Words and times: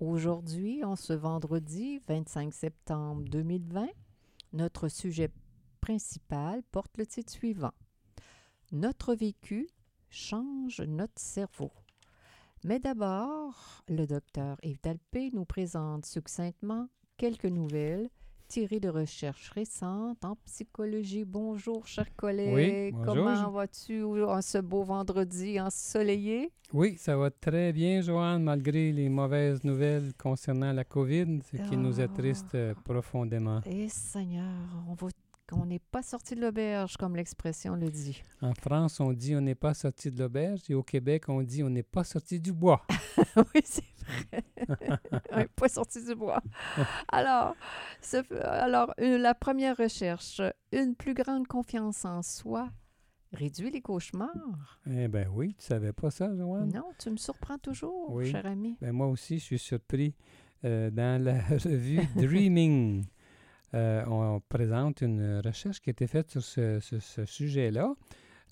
Aujourd'hui, 0.00 0.82
en 0.82 0.96
ce 0.96 1.12
vendredi 1.12 2.00
25 2.08 2.54
septembre 2.54 3.22
2020, 3.28 3.86
notre 4.54 4.88
sujet 4.88 5.30
principal 5.82 6.62
porte 6.72 6.96
le 6.96 7.04
titre 7.04 7.30
suivant. 7.30 7.74
Notre 8.72 9.14
vécu 9.14 9.68
change 10.08 10.80
notre 10.80 11.20
cerveau. 11.20 11.70
Mais 12.64 12.78
d'abord, 12.78 13.82
le 13.88 14.06
docteur 14.06 14.56
Yves 14.62 14.80
Dalpé 14.82 15.28
nous 15.34 15.44
présente 15.44 16.06
succinctement 16.06 16.88
quelques 17.18 17.44
nouvelles 17.44 18.08
tirées 18.50 18.80
de 18.80 18.88
recherches 18.88 19.50
récentes 19.50 20.24
en 20.24 20.34
psychologie. 20.44 21.24
Bonjour, 21.24 21.86
chers 21.86 22.12
collègues. 22.16 22.92
bonjour. 22.92 23.14
Comment 23.14 23.50
vas-tu 23.52 24.02
en 24.02 24.42
ce 24.42 24.58
beau 24.58 24.82
vendredi 24.82 25.60
ensoleillé? 25.60 26.50
Oui, 26.72 26.96
ça 26.98 27.16
va 27.16 27.30
très 27.30 27.72
bien, 27.72 28.00
Joanne, 28.00 28.42
malgré 28.42 28.90
les 28.92 29.08
mauvaises 29.08 29.62
nouvelles 29.62 30.12
concernant 30.18 30.72
la 30.72 30.82
COVID, 30.84 31.40
ce 31.50 31.56
qui 31.68 31.76
nous 31.76 32.00
Ah. 32.00 32.04
attriste 32.04 32.54
euh, 32.56 32.74
profondément. 32.84 33.60
Eh 33.66 33.88
Seigneur, 33.88 34.44
on 34.88 34.94
va 34.94 35.08
on 35.52 35.66
n'est 35.66 35.78
pas 35.78 36.02
sorti 36.02 36.34
de 36.34 36.40
l'auberge, 36.40 36.96
comme 36.96 37.16
l'expression 37.16 37.74
le 37.74 37.88
dit. 37.90 38.22
En 38.42 38.54
France, 38.54 39.00
on 39.00 39.12
dit 39.12 39.34
on 39.36 39.40
n'est 39.40 39.54
pas 39.54 39.74
sorti 39.74 40.10
de 40.10 40.18
l'auberge 40.18 40.60
et 40.68 40.74
au 40.74 40.82
Québec, 40.82 41.28
on 41.28 41.42
dit 41.42 41.62
on 41.62 41.70
n'est 41.70 41.82
pas 41.82 42.04
sorti 42.04 42.40
du 42.40 42.52
bois. 42.52 42.84
oui, 43.36 43.60
c'est 43.64 43.82
vrai. 44.30 44.44
On 45.32 45.36
n'est 45.38 45.46
pas 45.48 45.68
sorti 45.68 46.04
du 46.04 46.14
bois. 46.14 46.42
Alors, 47.08 47.54
ce- 48.00 48.34
alors 48.44 48.92
la 48.98 49.34
première 49.34 49.76
recherche, 49.76 50.40
une 50.72 50.94
plus 50.96 51.14
grande 51.14 51.46
confiance 51.46 52.04
en 52.04 52.22
soi 52.22 52.68
réduit 53.32 53.70
les 53.70 53.80
cauchemars. 53.80 54.80
Eh 54.90 55.06
bien 55.06 55.26
oui, 55.32 55.54
tu 55.58 55.64
savais 55.66 55.92
pas 55.92 56.10
ça, 56.10 56.34
Joanne? 56.36 56.72
Non, 56.74 56.86
tu 56.98 57.10
me 57.10 57.16
surprends 57.16 57.58
toujours, 57.58 58.10
Oui. 58.12 58.30
cher 58.30 58.44
ami. 58.46 58.76
Ben, 58.80 58.90
moi 58.92 59.06
aussi, 59.06 59.38
je 59.38 59.44
suis 59.44 59.58
surpris. 59.58 60.14
Euh, 60.64 60.90
dans 60.90 61.22
la 61.22 61.40
revue 61.48 62.04
Dreaming, 62.16 63.06
euh, 63.74 64.04
on 64.06 64.40
présente 64.48 65.00
une 65.00 65.40
recherche 65.44 65.80
qui 65.80 65.90
a 65.90 65.92
été 65.92 66.06
faite 66.06 66.30
sur 66.30 66.42
ce, 66.42 66.80
ce- 66.80 66.98
ce 67.00 67.24
sujet-là. 67.24 67.94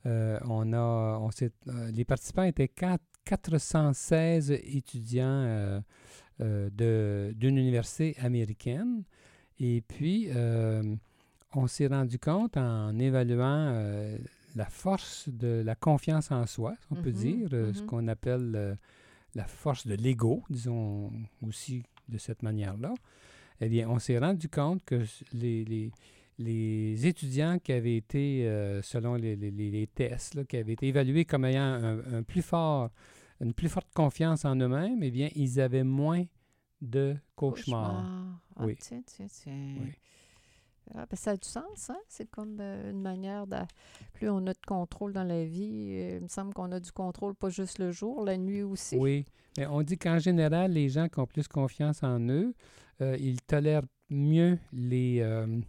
Euh, 0.07 0.39
on 0.45 0.73
a, 0.73 1.19
on 1.21 1.31
euh, 1.43 1.91
les 1.91 2.05
participants 2.05 2.45
étaient 2.45 2.69
quatre- 2.69 3.03
416 3.25 4.51
étudiants 4.53 5.25
euh, 5.27 5.81
de- 6.41 7.33
d'une 7.37 7.59
université 7.59 8.17
américaine. 8.21 9.03
Et 9.59 9.83
puis, 9.87 10.29
on 11.55 11.67
s'est 11.67 11.89
rendu 11.89 12.19
compte 12.19 12.57
en 12.57 12.97
évaluant 12.99 13.75
la 14.55 14.65
force 14.67 15.29
de 15.29 15.63
la 15.65 15.75
confiance 15.75 16.31
en 16.31 16.47
soi, 16.47 16.75
si 16.81 16.87
on 16.93 16.95
peut 17.03 17.11
Mhm, 17.11 17.17
dire, 17.17 17.49
ce 17.51 17.81
mhm. 17.81 17.87
qu'on 17.87 18.09
appelle 18.09 18.77
la 19.35 19.45
force 19.45 19.87
de 19.87 19.95
l'ego, 19.95 20.43
disons 20.49 21.11
aussi 21.47 21.83
de 22.09 22.19
cette 22.19 22.43
manière-là, 22.43 22.95
eh 23.61 23.69
bien, 23.69 23.89
on 23.89 23.99
s'est 23.99 24.19
rendu 24.19 24.49
compte 24.49 24.85
que 24.85 25.03
les, 25.33 25.65
les- 25.65 25.91
les 26.39 27.07
étudiants 27.07 27.59
qui 27.59 27.73
avaient 27.73 27.97
été, 27.97 28.47
euh, 28.47 28.81
selon 28.83 29.15
les, 29.17 29.35
les- 29.35 29.51
les- 29.51 29.71
les 29.73 29.87
tests, 29.89 30.35
là, 30.37 30.45
qui 30.45 30.57
avaient 30.57 30.75
été 30.75 30.87
évalués 30.87 31.25
comme 31.25 31.45
ayant 31.45 31.63
un, 31.63 31.99
un 32.19 32.23
plus 32.23 32.43
fort, 32.43 32.91
une 33.41 33.53
plus 33.53 33.69
forte 33.69 33.89
confiance 33.93 34.45
en 34.45 34.55
eux-mêmes, 34.57 35.03
eh 35.03 35.11
bien, 35.11 35.29
ils 35.35 35.61
avaient 35.61 35.83
moins 35.85 36.25
de 36.81 37.17
cauchemars. 37.35 38.03
Cauchemar. 38.05 38.41
Ah, 38.57 38.65
Oui. 38.67 38.77
Tiens, 38.79 39.03
tiens, 39.05 39.27
tiens. 39.29 39.75
Oui. 39.81 39.91
Ah, 40.95 41.05
ben, 41.11 41.17
ça 41.17 41.33
a 41.33 41.37
du 41.37 41.47
sens, 41.47 41.91
hein? 41.91 41.99
C'est 42.09 42.31
comme 42.31 42.57
euh, 42.61 42.91
une 42.93 43.03
manière 43.03 43.47
de... 43.47 43.57
Plus 44.15 44.31
on 44.31 44.47
a 44.47 44.55
de 44.55 44.59
contrôle 44.67 45.13
dans 45.13 45.25
la 45.25 45.45
vie, 45.45 45.91
euh, 45.99 46.17
il 46.19 46.23
me 46.23 46.29
semble 46.29 46.55
qu'on 46.55 46.71
a 46.73 46.81
du 46.81 46.93
contrôle 46.93 47.35
pas 47.35 47.51
juste 47.51 47.79
le 47.79 47.91
jour, 47.91 48.25
la 48.25 48.39
nuit 48.39 48.63
aussi. 48.63 48.97
Oui, 48.97 49.27
mais 49.59 49.67
on 49.67 49.83
dit 49.83 49.99
qu'en 49.99 50.19
général, 50.19 50.73
les 50.73 50.89
gens 50.89 51.09
qui 51.09 51.19
ont 51.21 51.27
plus 51.27 51.47
confiance 51.47 52.03
en 52.03 52.21
eux, 52.29 52.55
euh, 53.01 53.17
ils 53.19 53.41
tolèrent 53.43 53.83
mieux 54.11 54.59
les 54.73 55.21
euh, 55.21 55.61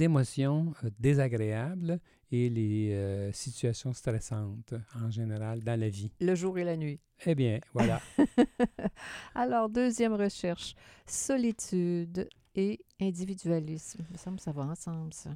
émotions 0.00 0.72
euh, 0.84 0.90
désagréables 0.98 2.00
et 2.30 2.48
les 2.48 2.92
euh, 2.92 3.32
situations 3.32 3.92
stressantes 3.92 4.74
en 5.02 5.10
général 5.10 5.62
dans 5.62 5.78
la 5.78 5.88
vie. 5.88 6.10
Le 6.20 6.34
jour 6.34 6.58
et 6.58 6.64
la 6.64 6.76
nuit. 6.76 7.00
Eh 7.24 7.34
bien, 7.34 7.60
voilà. 7.72 8.00
Alors, 9.34 9.68
deuxième 9.68 10.14
recherche, 10.14 10.74
solitude 11.06 12.28
et 12.54 12.80
individualisme. 13.00 14.04
Il 14.08 14.12
me 14.12 14.18
semble 14.18 14.36
que 14.38 14.42
ça 14.42 14.52
va 14.52 14.64
ensemble, 14.64 15.14
ça. 15.14 15.30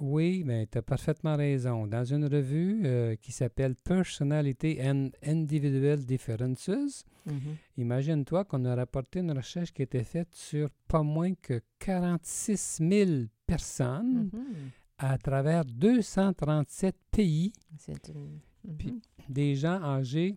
Oui, 0.00 0.42
mais 0.44 0.66
tu 0.66 0.78
as 0.78 0.82
parfaitement 0.82 1.36
raison. 1.36 1.86
Dans 1.86 2.04
une 2.04 2.24
revue 2.26 2.82
euh, 2.84 3.16
qui 3.16 3.32
s'appelle 3.32 3.74
Personality 3.76 4.78
and 4.82 5.10
Individual 5.24 5.98
Differences, 6.04 7.04
Mhm. 7.26 7.56
Imagine-toi 7.78 8.44
qu'on 8.44 8.64
a 8.66 8.74
rapporté 8.76 9.18
une 9.18 9.32
recherche 9.32 9.72
qui 9.72 9.82
a 9.82 9.84
été 9.84 10.04
faite 10.04 10.32
sur 10.32 10.70
pas 10.86 11.02
moins 11.02 11.34
que 11.34 11.60
46 11.80 12.78
000 12.80 13.10
personnes 13.46 14.30
Mhm. 14.32 14.70
à 14.98 15.18
travers 15.18 15.64
237 15.64 16.96
pays, 17.10 17.52
C'est 17.78 18.08
une... 18.08 18.38
Puis- 18.78 18.92
Mhm. 18.92 19.00
des 19.28 19.56
gens 19.56 19.82
âgés 19.82 20.36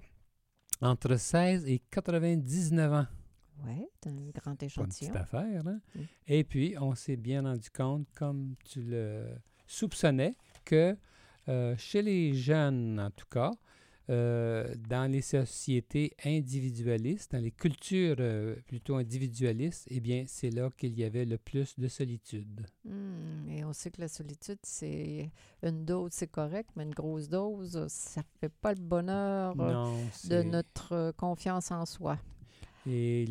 entre 0.81 1.15
16 1.17 1.65
et 1.67 1.79
99 1.91 2.91
ans. 2.91 3.07
Ouais, 3.65 3.87
c'est 4.01 4.09
un 4.09 4.13
grand 4.15 4.55
Pas 4.55 4.63
une 4.63 4.65
échantillon. 4.67 5.11
petite 5.11 5.15
affaire, 5.15 5.67
hein? 5.67 5.81
Mm. 5.93 5.99
Et 6.27 6.43
puis, 6.45 6.75
on 6.79 6.95
s'est 6.95 7.17
bien 7.17 7.41
rendu 7.43 7.69
compte, 7.69 8.07
comme 8.15 8.55
tu 8.63 8.81
le 8.81 9.25
soupçonnais, 9.69 10.35
que 10.65 10.97
euh, 11.47 11.75
chez 11.77 12.01
les 12.01 12.33
jeunes, 12.33 12.99
en 12.99 13.11
tout 13.11 13.27
cas, 13.31 13.51
euh, 14.09 14.73
dans 14.89 15.09
les 15.11 15.21
sociétés 15.21 16.15
individualistes, 16.25 17.31
dans 17.31 17.41
les 17.41 17.51
cultures 17.51 18.15
euh, 18.19 18.55
plutôt 18.65 18.95
individualistes, 18.95 19.87
eh 19.91 19.99
bien, 19.99 20.23
c'est 20.27 20.49
là 20.49 20.69
qu'il 20.75 20.97
y 20.97 21.03
avait 21.03 21.25
le 21.25 21.37
plus 21.37 21.77
de 21.77 21.87
solitude. 21.87 22.65
Hmm, 22.85 23.47
Et 23.49 23.63
on 23.63 23.71
sait 23.71 23.91
que 23.91 24.01
la 24.01 24.07
solitude, 24.07 24.57
c'est 24.63 25.29
une 25.61 25.85
dose, 25.85 26.09
c'est 26.13 26.31
correct, 26.31 26.71
mais 26.75 26.83
une 26.83 26.93
grosse 26.93 27.29
dose, 27.29 27.85
ça 27.87 28.23
fait 28.39 28.49
pas 28.49 28.73
le 28.73 28.81
bonheur 28.81 29.55
Non, 29.55 29.95
de 30.27 30.41
notre 30.41 31.11
confiance 31.11 31.69
en 31.69 31.85
soi. 31.85 32.17
Et, 32.87 33.23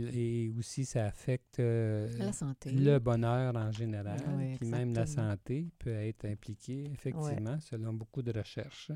et 0.47 0.53
aussi, 0.59 0.84
ça 0.84 1.06
affecte 1.06 1.59
euh, 1.59 2.06
La 2.19 2.32
santé. 2.32 2.70
le 2.70 2.98
bonheur 2.98 3.56
en 3.56 3.72
général, 3.72 4.20
Oui, 4.36 4.56
puis 4.56 4.69
même 4.69 4.92
la 4.94 5.06
santé 5.06 5.66
peut 5.78 5.91
être 5.94 6.26
impliquée, 6.26 6.84
effectivement, 6.92 7.59
selon 7.60 7.92
beaucoup 7.94 8.22
de 8.22 8.31
recherches. 8.32 8.92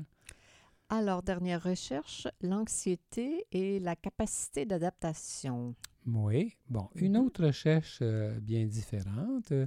Alors, 0.89 1.23
dernière 1.23 1.63
recherche, 1.63 2.27
l'anxiété 2.41 3.45
et 3.51 3.79
la 3.79 3.95
capacité 3.95 4.65
d'adaptation. 4.65 5.73
Oui. 6.05 6.53
Bon, 6.69 6.87
une 6.95 7.17
Mhm. 7.17 7.25
autre 7.25 7.45
recherche 7.45 7.99
euh, 8.01 8.37
bien 8.39 8.65
différente 8.65 9.51
euh, 9.51 9.65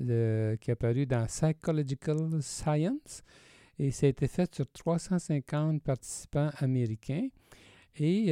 le- 0.00 0.56
qui 0.60 0.70
est 0.70 0.72
apparue 0.72 1.06
dans 1.06 1.24
Psychological 1.26 2.42
Science 2.42 3.22
et 3.78 3.90
ça 3.92 4.06
a 4.06 4.08
été 4.10 4.26
fait 4.28 4.52
sur 4.54 4.66
350 4.70 5.82
participants 5.82 6.50
américains. 6.58 7.28
Et 7.96 8.26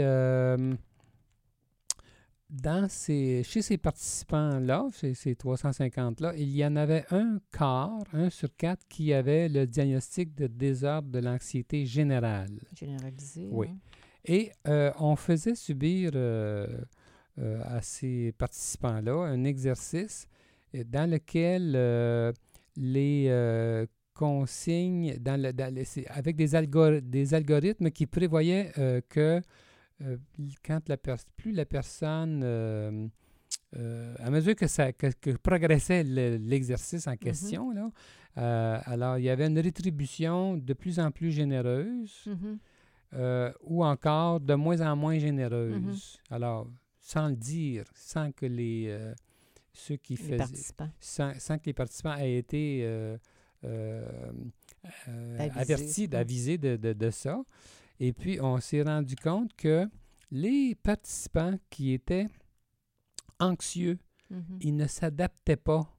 dans 2.48 2.88
ces, 2.88 3.42
chez 3.42 3.60
ces 3.62 3.76
participants-là, 3.76 4.86
chez 4.92 5.14
ces 5.14 5.34
350-là, 5.34 6.32
il 6.36 6.54
y 6.56 6.64
en 6.64 6.76
avait 6.76 7.04
un 7.10 7.38
quart, 7.52 8.04
un 8.12 8.30
sur 8.30 8.54
quatre, 8.56 8.86
qui 8.88 9.12
avait 9.12 9.48
le 9.48 9.66
diagnostic 9.66 10.34
de 10.34 10.46
désordre 10.46 11.08
de 11.10 11.18
l'anxiété 11.18 11.84
générale. 11.86 12.60
Généralisé. 12.78 13.48
Oui. 13.50 13.66
hein. 13.70 13.76
Et 14.24 14.50
euh, 14.68 14.92
on 14.98 15.16
faisait 15.16 15.54
subir 15.54 16.10
euh, 16.14 16.66
euh, 17.38 17.60
à 17.64 17.80
ces 17.82 18.32
participants-là 18.38 19.12
un 19.26 19.44
exercice 19.44 20.26
dans 20.72 21.08
lequel 21.10 21.72
les 22.76 23.86
consignes, 24.14 25.16
dans 25.20 25.40
le, 25.40 25.52
dans 25.52 25.74
le- 25.74 25.84
c'est 25.84 26.06
avec 26.08 26.36
des, 26.36 26.54
algor- 26.54 27.00
des 27.00 27.34
algorithmes 27.34 27.90
qui 27.90 28.06
prévoyaient 28.06 28.72
que 29.08 29.40
quand 30.64 30.88
la 30.88 30.96
plus 31.36 31.52
la 31.52 31.64
personne, 31.64 32.42
euh, 32.44 33.06
euh, 33.76 34.14
à 34.18 34.30
mesure 34.30 34.54
que, 34.54 34.66
ça, 34.66 34.92
que, 34.92 35.08
que 35.20 35.30
progressait 35.36 36.04
le- 36.04 36.36
l'exercice 36.36 37.06
en 37.06 37.16
question, 37.16 37.70
là, 37.70 37.90
euh, 38.38 38.78
alors 38.84 39.18
il 39.18 39.24
y 39.24 39.30
avait 39.30 39.46
une 39.46 39.58
rétribution 39.58 40.56
de 40.56 40.72
plus 40.74 40.98
en 41.00 41.10
plus 41.10 41.30
généreuse 41.32 42.24
Mhm. 42.26 42.58
euh, 43.14 43.52
ou 43.62 43.84
encore 43.84 44.40
de 44.40 44.54
moins 44.54 44.80
en 44.80 44.94
moins 44.96 45.18
généreuse. 45.18 46.18
Alors, 46.30 46.68
sans 47.00 47.28
le 47.28 47.36
dire, 47.36 47.84
sans 47.94 48.32
que 48.32 48.46
les 48.46 48.86
euh, 48.88 49.14
ceux 49.72 49.96
qui 49.96 50.14
Les 50.16 50.22
faisaient, 50.22 50.36
participants. 50.38 50.90
sans, 51.00 51.38
sans 51.38 51.58
que 51.58 51.66
les 51.66 51.72
participants 51.74 52.16
aient 52.16 52.36
été 52.36 52.80
euh, 52.84 53.16
euh, 53.64 54.32
euh, 55.08 55.38
Avisés, 55.38 55.60
avertis, 55.60 56.08
avisés 56.12 56.58
de, 56.58 56.76
de- 56.76 56.92
de 56.92 57.10
ça. 57.10 57.42
Et 58.00 58.12
puis, 58.12 58.40
on 58.40 58.58
s'est 58.60 58.82
rendu 58.82 59.16
compte 59.16 59.54
que 59.56 59.88
les 60.30 60.74
participants 60.74 61.54
qui 61.70 61.92
étaient 61.92 62.26
anxieux, 63.40 63.98
Mhm. 64.30 64.58
ils 64.60 64.76
ne 64.76 64.86
s'adaptaient 64.86 65.56
pas. 65.56 65.92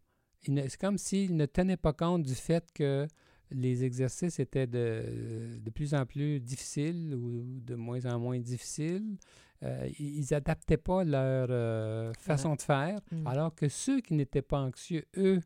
C'est 0.45 0.77
comme 0.77 0.97
s'ils 0.97 1.35
ne 1.35 1.45
tenaient 1.45 1.77
pas 1.77 1.93
compte 1.93 2.23
du 2.23 2.35
fait 2.35 2.65
que 2.73 3.07
les 3.51 3.83
exercices 3.83 4.39
étaient 4.39 4.67
de, 4.67 5.59
de 5.61 5.69
plus 5.69 5.93
en 5.93 6.05
plus 6.05 6.39
difficiles 6.39 7.15
ou 7.15 7.59
de 7.61 7.75
moins 7.75 8.05
en 8.05 8.19
moins 8.19 8.39
difficiles. 8.39 9.17
Euh, 9.63 9.89
ils 9.99 10.25
n'adaptaient 10.31 10.77
pas 10.77 11.03
leur 11.03 11.47
euh, 11.49 12.13
façon 12.19 12.55
de 12.55 12.61
faire, 12.61 12.99
Mm. 13.11 13.27
alors 13.27 13.55
que 13.55 13.67
ceux 13.69 14.01
qui 14.01 14.13
n'étaient 14.13 14.41
pas 14.43 14.59
anxieux, 14.61 15.05
eux, 15.17 15.39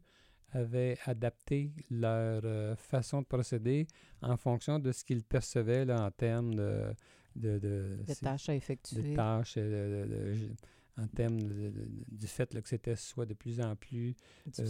avaient 0.52 0.98
adapté 1.06 1.72
leur 1.90 2.42
euh, 2.44 2.76
façon 2.76 3.22
de 3.22 3.26
procéder 3.28 3.88
en 4.22 4.38
fonction 4.38 4.80
de 4.80 4.92
ce 4.92 5.04
qu'ils 5.04 5.24
percevaient 5.24 5.86
là, 5.86 6.06
en 6.06 6.12
termes 6.12 6.54
de, 6.56 6.94
de, 7.36 7.60
de- 7.60 7.60
de 7.60 8.04
c'est- 8.08 8.22
tâches 8.26 8.50
à 8.50 8.56
effectuer. 8.56 9.16
euh, 9.18 10.06
de- 10.06 10.50
en 10.98 11.08
termes 11.08 11.40
du 11.42 12.28
fait 12.28 12.54
là, 12.54 12.62
que 12.62 12.68
c'était 12.68 12.98
soit 12.98 13.26
de 13.26 13.34
plus 13.34 13.62
en 13.62 13.76
plus 13.78 14.14
euh, 14.60 14.64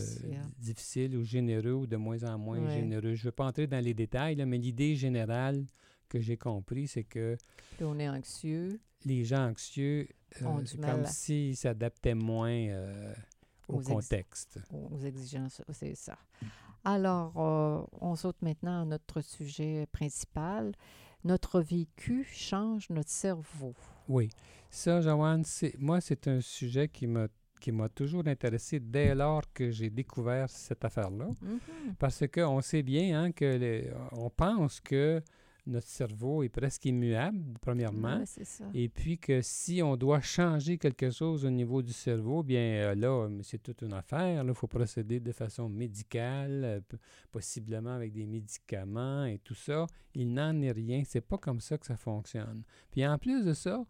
difficile. 0.59 1.17
ou 1.17 1.23
généreux 1.23 1.73
ou 1.73 1.87
de 1.87 1.97
moins 1.97 2.23
en 2.23 2.37
moins 2.37 2.59
Ouais. 2.63 2.71
généreux. 2.75 3.15
Je 3.15 3.21
ne 3.23 3.25
veux 3.25 3.31
pas 3.31 3.45
entrer 3.47 3.65
dans 3.67 3.83
les 3.83 3.95
détails, 3.95 4.35
là, 4.35 4.45
mais 4.45 4.59
l'idée 4.59 4.95
générale 4.95 5.65
que 6.07 6.19
j'ai 6.19 6.37
compris, 6.37 6.87
c'est 6.87 7.03
que 7.05 7.35
Plus 7.75 7.85
on 7.85 7.97
est 7.97 8.07
anxieux, 8.07 8.79
les 9.03 9.25
gens 9.25 9.49
anxieux, 9.49 10.07
euh, 10.41 10.45
Ont 10.45 10.59
du 10.59 10.67
c'est 10.67 10.77
mal 10.77 10.91
comme 10.97 11.05
s'ils 11.07 11.57
s'adaptaient 11.57 12.13
moins 12.15 12.51
au 13.71 13.77
Aux 13.77 13.81
ex- 13.81 13.89
contexte. 13.89 14.59
aux 14.71 14.97
exigences, 14.99 15.61
c'est 15.71 15.95
ça. 15.95 16.17
Alors, 16.83 17.33
euh, 17.37 17.83
on 18.01 18.15
saute 18.15 18.41
maintenant 18.41 18.81
à 18.81 18.85
notre 18.85 19.21
sujet 19.21 19.85
principal. 19.91 20.73
Notre 21.23 21.61
vécu 21.61 22.23
change 22.23 22.89
notre 22.89 23.09
cerveau. 23.11 23.73
Oui. 24.07 24.29
Ça, 24.71 25.01
Joanne, 25.01 25.43
c'est, 25.43 25.75
moi, 25.77 26.01
c'est 26.01 26.27
un 26.27 26.41
sujet 26.41 26.87
qui 26.87 27.07
m'a 27.07 27.27
qui 27.59 27.71
m'a 27.71 27.89
toujours 27.89 28.25
intéressé 28.25 28.79
dès 28.79 29.13
lors 29.13 29.43
que 29.53 29.69
j'ai 29.69 29.91
découvert 29.91 30.49
cette 30.49 30.83
affaire-là. 30.83 31.27
Mhm. 31.43 31.59
Parce 31.99 32.23
qu'on 32.33 32.59
sait 32.61 32.81
bien 32.81 33.21
hein, 33.21 33.31
que 33.31 33.45
les- 33.45 33.91
on 34.13 34.31
pense 34.31 34.79
que 34.81 35.21
notre 35.67 35.87
cerveau 35.87 36.41
est 36.43 36.49
presque 36.49 36.85
immuable, 36.85 37.53
premièrement. 37.61 38.17
Ouais, 38.17 38.25
c'est 38.25 38.45
ça. 38.45 38.65
Et 38.73 38.89
puis 38.89 39.17
que 39.19 39.41
si 39.41 39.81
on 39.83 39.95
doit 39.95 40.21
changer 40.21 40.77
quelque 40.77 41.11
chose 41.11 41.45
au 41.45 41.49
niveau 41.51 41.81
du 41.81 41.93
cerveau, 41.93 42.41
bien 42.43 42.59
euh, 42.61 42.95
là, 42.95 43.07
euh, 43.27 43.39
c'est 43.43 43.61
toute 43.61 43.81
une 43.83 43.93
affaire. 43.93 44.43
Il 44.43 44.53
faut 44.55 44.67
procéder 44.67 45.19
de 45.19 45.31
façon 45.31 45.69
médicale, 45.69 46.61
euh, 46.63 46.79
possiblement 47.31 47.91
avec 47.95 48.11
des 48.11 48.25
médicaments 48.25 49.25
et 49.25 49.37
tout 49.39 49.53
ça. 49.55 49.85
Il 50.15 50.33
n'en 50.33 50.59
est 50.61 50.71
rien. 50.71 51.03
C'est 51.05 51.21
pas 51.21 51.37
comme 51.37 51.59
ça 51.59 51.77
que 51.77 51.85
ça 51.85 51.95
fonctionne. 51.97 52.63
Puis 52.91 53.05
en 53.05 53.17
plus 53.17 53.45
de 53.45 53.53
ça, 53.53 53.85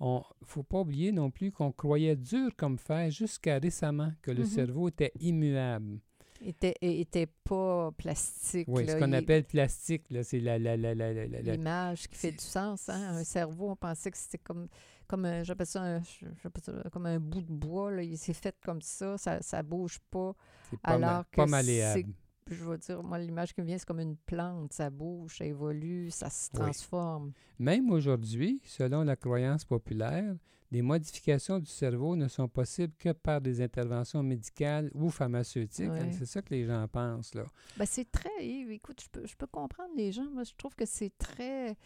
on 0.00 0.22
faut 0.44 0.64
pas 0.64 0.80
oublier 0.80 1.12
non 1.12 1.30
plus 1.30 1.52
qu'on 1.52 1.70
croyait 1.70 2.16
dur 2.16 2.50
comme 2.56 2.78
fer 2.78 3.10
jusqu'à 3.10 3.58
récemment 3.58 4.12
que 4.22 4.32
le 4.32 4.40
Mhm. 4.40 4.46
cerveau 4.46 4.88
était 4.88 5.12
immuable. 5.20 6.00
Était, 6.44 6.74
était 6.80 7.26
pas 7.44 7.90
plastique. 7.92 8.66
Oui, 8.68 8.84
là. 8.84 8.94
ce 8.94 8.98
qu'on 8.98 9.08
Il- 9.08 9.14
appelle 9.14 9.44
plastique, 9.44 10.04
là, 10.10 10.22
c'est 10.22 10.40
la, 10.40 10.58
la, 10.58 10.76
la, 10.76 10.94
L'image 11.42 12.08
qui 12.08 12.16
fait 12.16 12.32
du 12.32 12.38
sens. 12.44 12.88
Hein? 12.88 13.16
Un 13.16 13.24
cerveau, 13.24 13.70
on 13.70 13.76
pensait 13.76 14.10
que 14.10 14.18
c'était 14.18 14.38
comme, 14.38 14.68
comme 15.06 15.24
un, 15.24 15.42
j'appelle 15.44 15.66
ça, 15.66 15.82
un, 15.82 16.02
je- 16.02 16.26
j'appelle 16.42 16.62
ça 16.64 16.90
comme 16.90 17.06
un 17.06 17.18
bout 17.20 17.42
de 17.42 17.52
bois. 17.52 17.90
Là. 17.90 18.02
Il 18.02 18.18
s'est 18.18 18.32
fait 18.32 18.54
comme 18.64 18.82
ça, 18.82 19.16
ça 19.18 19.38
ne 19.38 19.62
bouge 19.62 19.98
pas. 20.10 20.34
c'est 20.70 20.80
pas, 20.80 20.98
ma- 20.98 21.08
alors 21.08 21.24
pas 21.26 21.46
malléable. 21.46 22.12
Je 22.50 22.64
veux 22.64 22.76
dire, 22.76 23.02
moi, 23.02 23.18
l'image 23.20 23.54
qui 23.54 23.60
me 23.60 23.66
vient, 23.66 23.78
c'est 23.78 23.86
comme 23.86 24.00
une 24.00 24.16
plante. 24.16 24.72
Ça 24.72 24.90
bouge, 24.90 25.38
ça 25.38 25.44
évolue, 25.44 26.10
ça 26.10 26.28
se 26.28 26.48
Oui. 26.52 26.58
transforme. 26.60 27.32
Même 27.58 27.90
aujourd'hui, 27.90 28.60
selon 28.64 29.04
la 29.04 29.14
croyance 29.16 29.64
populaire, 29.64 30.34
des 30.72 30.82
modifications 30.82 31.58
du 31.58 31.70
cerveau 31.70 32.16
ne 32.16 32.26
sont 32.28 32.48
possibles 32.48 32.94
que 32.98 33.10
par 33.12 33.40
des 33.42 33.60
interventions 33.60 34.22
médicales 34.22 34.90
ou 34.94 35.10
pharmaceutiques. 35.10 35.90
Ouais. 35.90 36.10
C'est 36.12 36.24
ça 36.26 36.40
que 36.42 36.52
les 36.54 36.64
gens 36.64 36.88
pensent. 36.88 37.34
Là. 37.34 37.44
Ben, 37.76 37.84
c'est 37.86 38.10
très. 38.10 38.30
Écoute, 38.40 39.02
je 39.04 39.08
peux, 39.10 39.26
je 39.26 39.36
peux 39.36 39.46
comprendre 39.46 39.90
les 39.96 40.10
gens. 40.12 40.24
Moi, 40.32 40.44
je 40.44 40.52
trouve 40.56 40.74
que 40.74 40.86
c'est 40.86 41.12
très. 41.18 41.76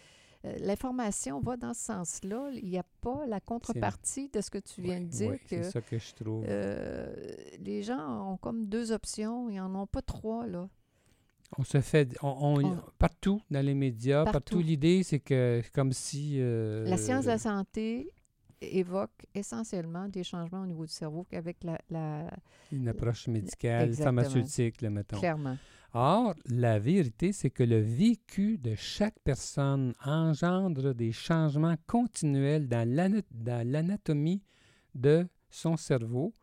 euh, 0.45 0.57
L'information 0.61 1.41
va 1.41 1.57
dans 1.57 1.75
ce 1.75 1.83
sens-là. 1.87 2.51
Il 2.55 2.69
n'y 2.71 2.79
a 2.79 2.85
pas 3.01 3.27
la 3.27 3.41
contrepartie 3.41 4.29
de 4.29 4.41
ce 4.41 4.51
que 4.51 4.59
tu 4.59 4.81
viens 4.83 5.01
de 5.01 5.07
dire. 5.07 5.33
que 5.41 5.63
c'est 5.63 5.71
ça 5.73 5.81
que 5.81 5.99
je 5.99 6.15
trouve. 6.15 6.45
euh, 6.49 7.13
les 7.59 7.83
gens 7.83 8.33
ont 8.33 8.37
comme 8.37 8.67
deux 8.67 8.93
options. 8.93 9.51
Ils 9.51 9.57
n'en 9.57 9.75
ont 9.75 9.87
pas 9.89 10.03
trois, 10.03 10.47
là. 10.47 10.69
on 11.59 11.65
se 11.65 11.81
fait, 11.81 12.17
on, 12.23 12.29
on- 12.29 12.65
on- 12.65 12.81
partout 12.99 13.41
dans 13.51 13.65
les 13.65 13.75
médias, 13.75 14.25
partout, 14.25 14.33
Partout. 14.55 14.59
l'idée, 14.61 15.03
c'est 15.03 15.19
que 15.21 15.61
comme 15.73 15.93
si 15.93 16.37
euh, 16.41 16.85
La 16.89 16.97
science 16.99 17.25
de 17.25 17.31
la 17.31 17.39
santé 17.39 18.11
évoque 18.61 19.27
essentiellement 19.35 20.09
des 20.09 20.25
changements 20.25 20.63
au 20.63 20.67
niveau 20.67 20.87
du 20.87 20.93
cerveau 20.93 21.25
qu'avec 21.25 21.63
la, 21.65 21.79
la 21.91 22.31
une 22.73 22.89
approche 22.89 23.29
médicale, 23.29 23.89
Exactement. 23.89 24.23
pharmaceutique, 24.23 24.81
là, 24.83 24.91
mettons. 24.91 25.19
clairement. 25.19 25.57
Or, 25.93 26.35
la 26.47 26.79
vérité, 26.79 27.33
c'est 27.33 27.51
que 27.51 27.63
le 27.63 27.81
vécu 27.81 28.59
de 28.59 28.75
chaque 28.75 29.19
personne 29.25 29.95
engendre 30.05 30.93
des 30.95 31.13
changements 31.13 31.77
continuels 31.87 32.69
dans 32.69 32.87
l'ana- 32.89 33.23
dans 33.31 33.67
l'anatomie 33.67 34.43
de 34.95 35.27
son 35.49 35.77
cerveau 35.77 36.35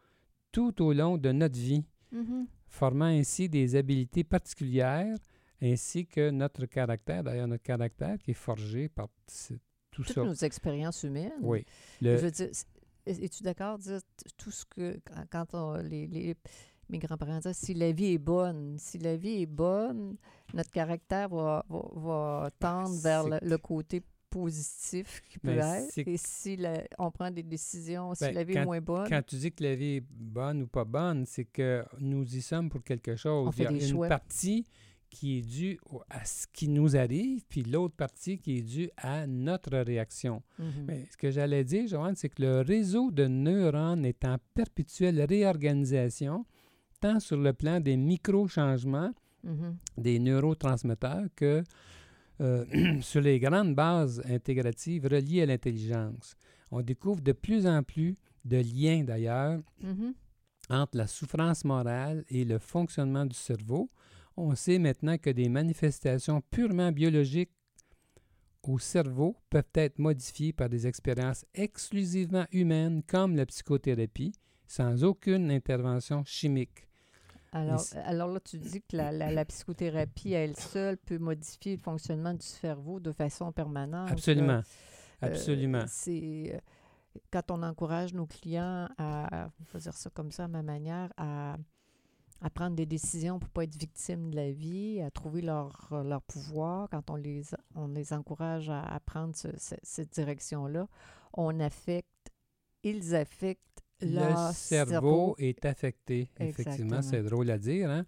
tout 0.51 0.81
au 0.83 0.93
long 0.93 1.17
de 1.17 1.31
notre 1.31 1.59
vie, 1.59 1.83
Mhm. 2.11 2.47
formant 2.67 3.05
ainsi 3.05 3.49
des 3.49 3.75
habiletés 3.75 4.23
particulières 4.23 5.17
ainsi 5.61 6.05
que 6.05 6.29
notre 6.31 6.65
caractère, 6.65 7.23
d'ailleurs 7.23 7.47
notre 7.47 7.63
caractère 7.63 8.17
qui 8.19 8.31
est 8.31 8.35
forgé 8.35 8.89
par 8.89 9.07
tout 9.93 10.03
Toutes 10.03 10.15
ça. 10.15 10.23
nos 10.23 10.33
expériences 10.33 11.03
humaines. 11.03 11.31
Oui. 11.41 11.65
Je 12.01 12.07
Le, 12.09 12.15
veux 12.17 12.31
dire, 12.31 12.49
es-tu 13.05 13.43
d'accord 13.43 13.77
de 13.77 13.83
dire 13.83 13.99
tout 14.37 14.51
ce 14.51 14.65
que, 14.65 14.99
quand- 15.31 15.53
on- 15.53 15.75
les, 15.77 16.07
les- 16.07 16.35
mes 16.89 16.99
grands-parents 16.99 17.37
disaient, 17.37 17.53
si 17.53 17.73
la 17.73 17.91
vie 17.91 18.13
est 18.13 18.17
bonne, 18.17 18.77
si 18.77 18.97
la 18.97 19.15
vie 19.15 19.41
est 19.43 19.45
bonne, 19.45 20.15
notre 20.53 20.71
caractère 20.71 21.29
va, 21.29 21.65
va, 21.69 21.81
va 21.95 22.49
tendre 22.59 22.95
vers 23.01 23.23
le, 23.27 23.57
côté 23.57 24.01
positif 24.29 25.21
qui 25.29 25.37
peut 25.39 25.55
Ben, 25.55 25.83
être. 25.85 25.97
Et 26.07 26.17
si 26.17 26.57
la- 26.57 26.83
on 26.97 27.11
prend 27.11 27.29
des 27.31 27.43
décisions, 27.43 28.13
si 28.15 28.23
Ben, 28.25 28.33
la 28.33 28.43
vie 28.43 28.55
est 28.55 28.65
moins 28.65 28.81
bonne, 28.81 29.07
Quand 29.07 29.21
tu 29.25 29.35
dis 29.35 29.51
que 29.51 29.63
la 29.63 29.75
vie 29.75 29.97
est 29.97 30.03
bonne 30.09 30.63
ou 30.63 30.67
pas 30.67 30.85
bonne, 30.85 31.25
c'est 31.25 31.45
que 31.45 31.85
nous 31.99 32.23
y 32.35 32.41
sommes 32.41 32.69
pour 32.69 32.83
quelque 32.83 33.15
chose. 33.15 33.47
On 33.47 33.51
fait 33.51 33.63
Il 33.63 33.65
y 33.65 33.67
a 33.67 33.71
des 33.79 33.89
une 33.89 33.95
choix. 33.95 34.07
partie 34.09 34.65
qui 35.13 35.37
est 35.37 35.41
due 35.41 35.77
à 36.09 36.25
ce 36.25 36.47
qui 36.51 36.67
nous 36.67 36.95
arrive, 36.97 37.43
puis 37.47 37.61
l'autre 37.63 37.95
partie 37.95 38.37
qui 38.39 38.57
est 38.57 38.61
due 38.63 38.89
à 38.97 39.27
notre 39.27 39.77
réaction. 39.77 40.41
Mhm. 40.57 40.85
Mais 40.87 41.05
ce 41.11 41.17
que 41.17 41.29
j'allais 41.31 41.63
dire, 41.63 41.87
Joanne, 41.87 42.15
c'est 42.15 42.29
que 42.29 42.41
le 42.41 42.61
réseau 42.61 43.11
de 43.11 43.25
neurones 43.27 44.05
est 44.05 44.25
en 44.25 44.37
perpétuelle 44.55 45.21
réorganisation, 45.23 46.45
tant 46.99 47.19
sur 47.19 47.37
le 47.37 47.53
plan 47.53 47.79
des 47.79 47.95
micro-changements 47.97 49.13
Mhm. 49.43 49.75
des 49.97 50.19
neurotransmetteurs 50.19 51.27
que 51.35 51.63
euh, 52.41 52.65
sur 53.01 53.21
les 53.21 53.39
grandes 53.39 53.75
bases 53.75 54.21
intégratives 54.25 55.05
reliées 55.05 55.43
à 55.43 55.45
l'intelligence. 55.45 56.35
On 56.71 56.81
découvre 56.81 57.21
de 57.21 57.33
plus 57.33 57.67
en 57.67 57.83
plus 57.83 58.17
de 58.45 58.57
liens 58.57 59.03
d'ailleurs 59.03 59.59
Mhm. 59.81 60.13
entre 60.69 60.97
la 60.97 61.07
souffrance 61.07 61.63
morale 61.65 62.23
et 62.29 62.45
le 62.45 62.57
fonctionnement 62.57 63.25
du 63.25 63.35
cerveau. 63.35 63.89
On 64.35 64.55
sait 64.55 64.79
maintenant 64.79 65.17
que 65.17 65.29
des 65.29 65.49
manifestations 65.49 66.41
purement 66.41 66.91
biologiques 66.91 67.51
au 68.63 68.79
cerveau 68.79 69.35
peuvent 69.49 69.63
être 69.73 69.99
modifiées 69.99 70.53
par 70.53 70.69
des 70.69 70.87
expériences 70.87 71.45
exclusivement 71.53 72.45
humaines 72.51 73.03
comme 73.03 73.35
la 73.35 73.45
psychothérapie, 73.45 74.33
sans 74.67 75.03
aucune 75.03 75.51
intervention 75.51 76.23
chimique. 76.25 76.87
Alors, 77.51 77.83
alors 78.05 78.29
là, 78.29 78.39
tu 78.39 78.57
dis 78.57 78.81
que 78.81 78.97
la, 78.97 79.11
la- 79.11 79.31
la 79.31 79.45
psychothérapie 79.45 80.33
à 80.33 80.39
elle 80.39 80.55
seule 80.55 80.97
peut 80.97 81.19
modifier 81.19 81.75
le 81.75 81.81
fonctionnement 81.81 82.33
du 82.33 82.45
cerveau 82.45 82.99
de 82.99 83.11
façon 83.11 83.51
permanente. 83.51 84.09
Absolument. 84.11 84.61
Euh, 85.21 85.27
Absolument. 85.27 85.85
c'est 85.87 86.53
euh, 86.55 86.59
quand 87.31 87.51
on 87.51 87.61
encourage 87.61 88.13
nos 88.13 88.25
clients 88.25 88.89
à, 88.97 89.49
dire 89.75 89.93
ça 89.93 90.09
comme 90.09 90.31
ça 90.31 90.45
à 90.45 90.47
ma 90.47 90.63
manière, 90.63 91.13
à, 91.17 91.57
à 92.43 92.49
prendre 92.49 92.75
des 92.75 92.85
décisions 92.85 93.39
pour 93.39 93.47
ne 93.49 93.53
pas 93.53 93.63
être 93.63 93.75
victimes 93.77 94.29
de 94.29 94.35
la 94.35 94.51
vie, 94.51 95.01
à 95.01 95.09
trouver 95.09 95.41
leur, 95.41 95.87
leur 96.05 96.21
pouvoir, 96.21 96.89
quand 96.89 97.09
on 97.09 97.15
les, 97.15 97.41
on 97.73 97.87
les 97.87 98.11
encourage 98.13 98.69
à, 98.69 98.81
à 98.83 98.99
prendre 98.99 99.35
ce- 99.35 99.57
ce- 99.57 99.75
cette 99.81 100.11
direction-là, 100.13 100.87
on 101.33 101.59
affecte, 101.61 102.31
ils 102.83 103.15
affectent 103.15 103.81
le 104.01 104.15
leur 104.15 104.51
cerveau, 104.51 105.35
est 105.37 105.63
affecté. 105.65 106.29
Effectivement, 106.49 107.01
c'est 107.01 107.23
drôle 107.23 107.49
à 107.49 107.57
dire. 107.57 107.89
hein. 107.89 108.05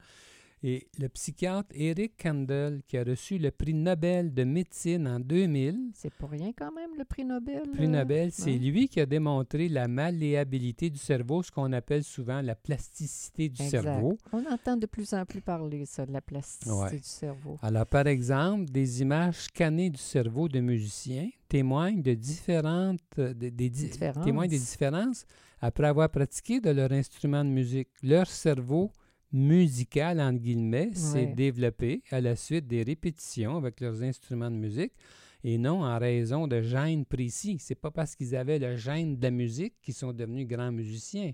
Et 0.63 0.87
le 0.99 1.09
psychiatre 1.09 1.69
Eric 1.75 2.13
Kandel, 2.17 2.81
qui 2.87 2.97
a 2.97 3.03
reçu 3.03 3.37
le 3.37 3.51
prix 3.51 3.73
Nobel 3.73 4.33
de 4.33 4.43
médecine 4.45 5.07
en 5.07 5.19
2000, 5.19 5.91
C'est 5.93 6.13
pas 6.13 6.25
rien 6.27 6.51
quand 6.57 6.71
même, 6.71 6.91
le 6.97 7.05
prix 7.05 7.23
Nobel. 7.23 7.61
le 7.65 7.71
prix 7.71 7.85
euh, 7.85 7.89
Nobel, 7.89 8.31
c'est 8.31 8.51
ouais. 8.51 8.57
lui 8.57 8.87
qui 8.87 8.99
a 8.99 9.05
démontré 9.05 9.69
la 9.69 9.87
malléabilité 9.87 10.89
du 10.89 10.97
cerveau, 10.97 11.43
ce 11.43 11.51
qu'on 11.51 11.71
appelle 11.73 12.03
souvent 12.03 12.41
la 12.41 12.55
plasticité 12.55 13.49
du 13.49 13.61
Exact. 13.61 13.83
cerveau. 13.83 14.17
On 14.33 14.43
entend 14.51 14.75
de 14.77 14.85
plus 14.87 15.13
en 15.13 15.23
plus 15.25 15.41
parler, 15.41 15.85
ça, 15.85 16.05
de 16.05 16.11
la 16.13 16.21
plasticité 16.21 16.71
Ouais. 16.71 16.91
du 16.97 17.03
cerveau. 17.03 17.57
Alors, 17.61 17.85
par 17.85 18.07
exemple, 18.07 18.65
des 18.71 19.01
images 19.01 19.41
scannées 19.41 19.89
du 19.91 19.99
cerveau 19.99 20.47
de 20.47 20.61
musiciens 20.61 21.29
témoignent 21.47 22.01
de 22.01 22.13
différentes, 22.13 23.01
euh, 23.19 23.33
de- 23.33 23.49
des, 23.49 23.69
di- 23.69 23.89
Différences. 23.89 24.25
témoignent 24.25 24.49
des 24.49 24.57
différences 24.59 25.25
après 25.59 25.87
avoir 25.87 26.09
pratiqué 26.09 26.59
de 26.59 26.69
leur 26.71 26.91
instrument 26.91 27.43
de 27.43 27.49
musique. 27.49 27.89
Leur 28.01 28.27
cerveau 28.27 28.91
musical, 29.31 30.19
entre 30.21 30.39
guillemets, 30.39 30.93
s'est 30.93 31.25
Ouais. 31.25 31.33
développé 31.33 32.01
à 32.11 32.21
la 32.21 32.35
suite 32.35 32.67
des 32.67 32.83
répétitions 32.83 33.57
avec 33.57 33.79
leurs 33.81 34.01
instruments 34.03 34.51
de 34.51 34.55
musique 34.55 34.93
et 35.43 35.57
non 35.57 35.83
en 35.83 35.97
raison 35.99 36.47
de 36.47 36.61
gènes 36.61 37.05
précis. 37.05 37.57
C'est 37.59 37.75
pas 37.75 37.91
parce 37.91 38.15
qu'ils 38.15 38.35
avaient 38.35 38.59
le 38.59 38.75
gène 38.75 39.17
de 39.17 39.23
la 39.23 39.31
musique 39.31 39.75
qu'ils 39.81 39.93
sont 39.93 40.13
devenus 40.13 40.47
grands 40.47 40.71
musiciens. 40.71 41.31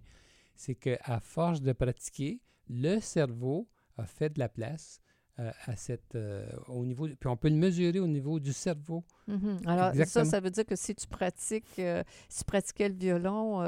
C'est 0.55 0.75
qu'à 0.75 1.19
force 1.21 1.61
de 1.61 1.73
pratiquer, 1.73 2.39
le 2.69 2.99
cerveau 2.99 3.67
a 3.97 4.05
fait 4.05 4.29
de 4.33 4.39
la 4.39 4.49
place 4.49 4.99
euh, 5.41 5.51
à 5.65 5.75
cette, 5.75 6.15
euh, 6.15 6.45
au 6.67 6.85
niveau, 6.85 7.07
puis 7.07 7.27
on 7.27 7.35
peut 7.35 7.49
le 7.49 7.55
mesurer 7.55 7.99
au 7.99 8.07
niveau 8.07 8.39
du 8.39 8.53
cerveau. 8.53 9.03
Mhm. 9.27 9.57
Alors, 9.65 9.89
Exactement. 9.89 10.25
ça, 10.25 10.31
ça 10.31 10.39
veut 10.39 10.49
dire 10.51 10.65
que 10.65 10.75
si 10.75 10.95
tu 10.95 11.07
pratiques, 11.07 11.65
euh, 11.79 12.03
si 12.29 12.39
tu 12.39 12.45
pratiquais 12.45 12.87
le 12.89 12.95
violon 12.95 13.61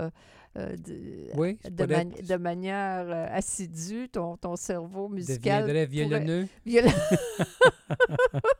de, 0.56 1.36
Oui, 1.36 1.58
de, 1.64 1.70
peut-être 1.86 1.90
mani- 1.90 2.22
de 2.22 2.36
manière 2.38 3.30
assidue, 3.34 4.08
ton, 4.10 4.38
ton 4.38 4.56
cerveau 4.56 5.10
musical. 5.10 5.66
deviendrait 5.68 5.88
pourrait- 5.88 6.20
violonneux. 6.20 6.48
violon- 6.66 6.92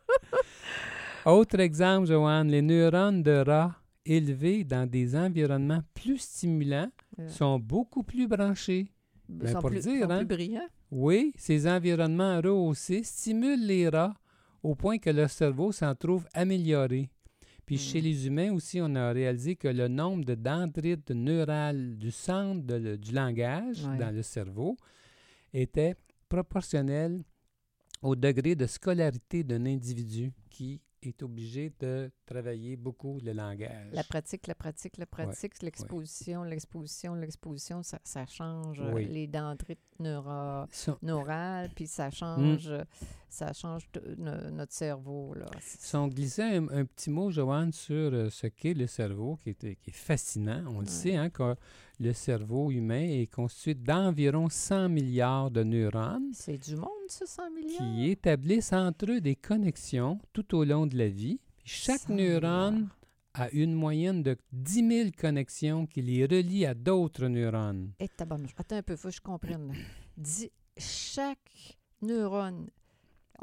Autre 1.26 1.60
exemple, 1.60 2.08
Joanne, 2.08 2.50
les 2.50 2.62
neurones 2.62 3.24
de 3.24 3.44
rat 3.46 3.76
élevés 4.06 4.64
dans 4.66 4.90
des 4.90 5.16
environnements 5.16 5.82
plus 5.94 6.18
stimulants 6.18 6.90
sont 7.28 7.60
beaucoup 7.60 8.04
plus 8.04 8.28
branchés. 8.28 8.88
Ben, 9.40 9.52
sont 9.54 9.60
pour 9.60 9.70
le 9.70 9.80
plus, 9.80 9.90
dire, 9.92 10.04
sont 10.06 10.10
hein. 10.12 10.18
plus 10.20 10.26
brillants. 10.36 10.68
Oui, 10.92 11.34
ces 11.38 11.68
environnements 11.68 12.40
rehaussés 12.42 13.04
stimulent 13.04 13.66
les 13.66 13.90
rats 13.90 14.14
au 14.62 14.76
point 14.76 14.98
que 14.98 15.10
leur 15.10 15.30
cerveau 15.30 15.72
s'en 15.72 15.94
trouve 15.96 16.26
amélioré. 16.34 17.10
Puis 17.66 17.78
chez 17.78 18.02
Hmm. 18.02 18.04
les 18.04 18.28
humains 18.28 18.54
aussi, 18.54 18.80
on 18.82 18.94
a 18.96 19.12
réalisé 19.12 19.56
que 19.56 19.68
le 19.70 19.88
nombre 19.88 20.26
de 20.26 20.36
dendrites 20.36 21.12
neurales 21.12 21.98
du 21.98 22.12
centre 22.12 22.62
de 22.66 22.76
le- 22.76 22.98
du 22.98 23.12
langage 23.14 23.86
Ouais. 23.86 23.98
dans 23.98 24.14
le 24.14 24.22
cerveau 24.22 24.76
était 25.54 25.96
proportionnel 26.30 27.24
au 28.02 28.16
degré 28.16 28.56
de 28.56 28.66
scolarité 28.66 29.44
d'un 29.44 29.66
individu 29.66 30.32
qui 30.50 30.82
est 31.10 31.24
obligé 31.24 31.72
de 31.80 32.12
travailler 32.26 32.76
beaucoup 32.76 33.20
le 33.24 33.34
langage. 33.34 33.92
La 33.94 34.04
pratique, 34.04 34.48
la 34.48 34.56
pratique, 34.56 34.98
la 34.98 35.06
pratique, 35.06 35.62
l'exposition, 35.62 36.44
l'exposition, 36.44 37.14
l'exposition, 37.16 37.84
ça, 37.84 38.00
ça 38.04 38.26
change 38.26 38.82
Oui. 38.94 39.06
les 39.06 39.28
Sont- 40.72 40.98
neurales, 41.02 41.70
puis 41.76 41.86
Hmm. 41.86 41.88
ça 41.88 42.10
change, 42.12 42.68
euh, 42.68 42.84
ça 43.34 43.52
change 43.54 43.84
notre 44.18 44.74
cerveau. 44.74 45.34
Là. 45.34 45.46
Si 45.60 45.96
on 45.96 46.08
glissait 46.08 46.58
un, 46.58 46.68
un 46.70 46.86
petit 46.86 47.10
mot, 47.10 47.32
Joanne, 47.32 47.72
sur 47.74 47.96
euh, 48.14 48.30
ce 48.30 48.48
qu'est 48.48 48.74
le 48.74 48.88
cerveau, 48.88 49.38
qui 49.44 49.50
est, 49.50 49.56
qui 49.60 49.90
est 49.90 49.94
fascinant, 49.94 50.64
on 50.68 50.74
le 50.80 50.86
Ouais. 50.86 50.86
sait, 50.88 51.16
hein, 51.16 51.30
que 51.30 51.56
le 52.00 52.14
cerveau 52.14 52.70
humain 52.72 53.02
est 53.04 53.28
constitué 53.32 53.74
d'environ 53.74 54.50
100 54.50 54.90
milliards 54.90 55.50
de 55.52 55.64
neurones 55.64 56.30
C'est 56.34 56.58
du 56.58 56.76
monde, 56.76 56.90
ça, 57.08 57.26
100 57.26 57.50
millions? 57.52 57.78
qui 57.78 58.10
établissent 58.10 58.74
entre 58.74 59.12
eux 59.12 59.22
des 59.22 59.36
connexions 59.36 60.20
tout 60.34 60.56
au 60.56 60.64
long 60.64 60.86
de 60.86 60.98
la 60.98 61.08
vie. 61.10 61.40
Puis 61.58 61.70
chaque 61.70 62.02
100 62.02 62.14
neurone 62.16 62.74
milliards. 62.76 62.96
a 63.36 63.50
une 63.52 63.74
moyenne 63.74 64.22
de 64.22 64.38
10 64.52 64.88
000 64.88 65.10
connexions 65.18 65.86
qui 65.88 66.02
les 66.02 66.26
relient 66.26 66.66
à 66.68 66.74
d'autres 66.74 67.28
neurones. 67.28 67.92
Eh. 68.00 68.08
Attends 68.58 68.76
un 68.78 68.84
peu, 68.84 68.96
faut 68.96 69.10
que 69.10 69.16
je 69.16 69.22
comprenne. 69.22 69.74
Dis, 70.18 70.52
chaque 70.78 71.78
neurone, 72.02 72.68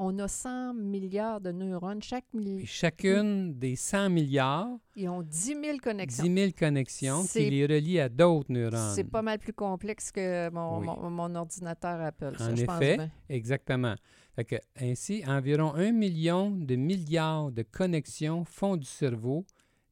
on 0.02 0.18
a 0.18 0.28
100 0.28 0.74
milliards 0.74 1.40
de 1.40 1.52
neurones. 1.52 2.02
Chaque 2.02 2.24
milliard, 2.32 2.66
chacune 2.66 3.52
des 3.58 3.76
100 3.76 4.08
milliards, 4.10 4.68
ils 4.96 5.08
ont 5.08 5.22
10 5.22 5.38
000 5.46 5.60
10 5.74 5.78
connexions. 5.78 6.24
000 6.24 6.50
connexions 6.58 7.24
qui 7.24 7.50
les 7.50 7.66
relient 7.66 8.00
à 8.00 8.08
d'autres 8.08 8.50
neurones. 8.50 8.92
C'est 8.94 9.04
pas 9.04 9.22
mal 9.22 9.38
plus 9.38 9.52
complexe 9.52 10.10
que 10.10 10.48
mon, 10.50 10.78
Oui. 10.78 10.86
mon, 10.86 11.10
mon 11.10 11.34
ordinateur 11.34 12.00
Apple. 12.00 12.34
ça, 12.38 12.46
En 12.50 12.56
je 12.56 12.64
pense 12.64 12.80
effet. 12.82 12.96
bien. 12.96 13.10
Exactement. 13.28 13.94
Fait 14.36 14.44
que, 14.44 14.56
ainsi, 14.80 15.22
environ 15.26 15.74
un 15.74 15.92
million 15.92 16.50
de 16.50 16.76
milliards 16.76 17.50
de 17.52 17.62
connexions 17.62 18.44
font 18.44 18.76
du 18.76 18.86
cerveau 18.86 19.44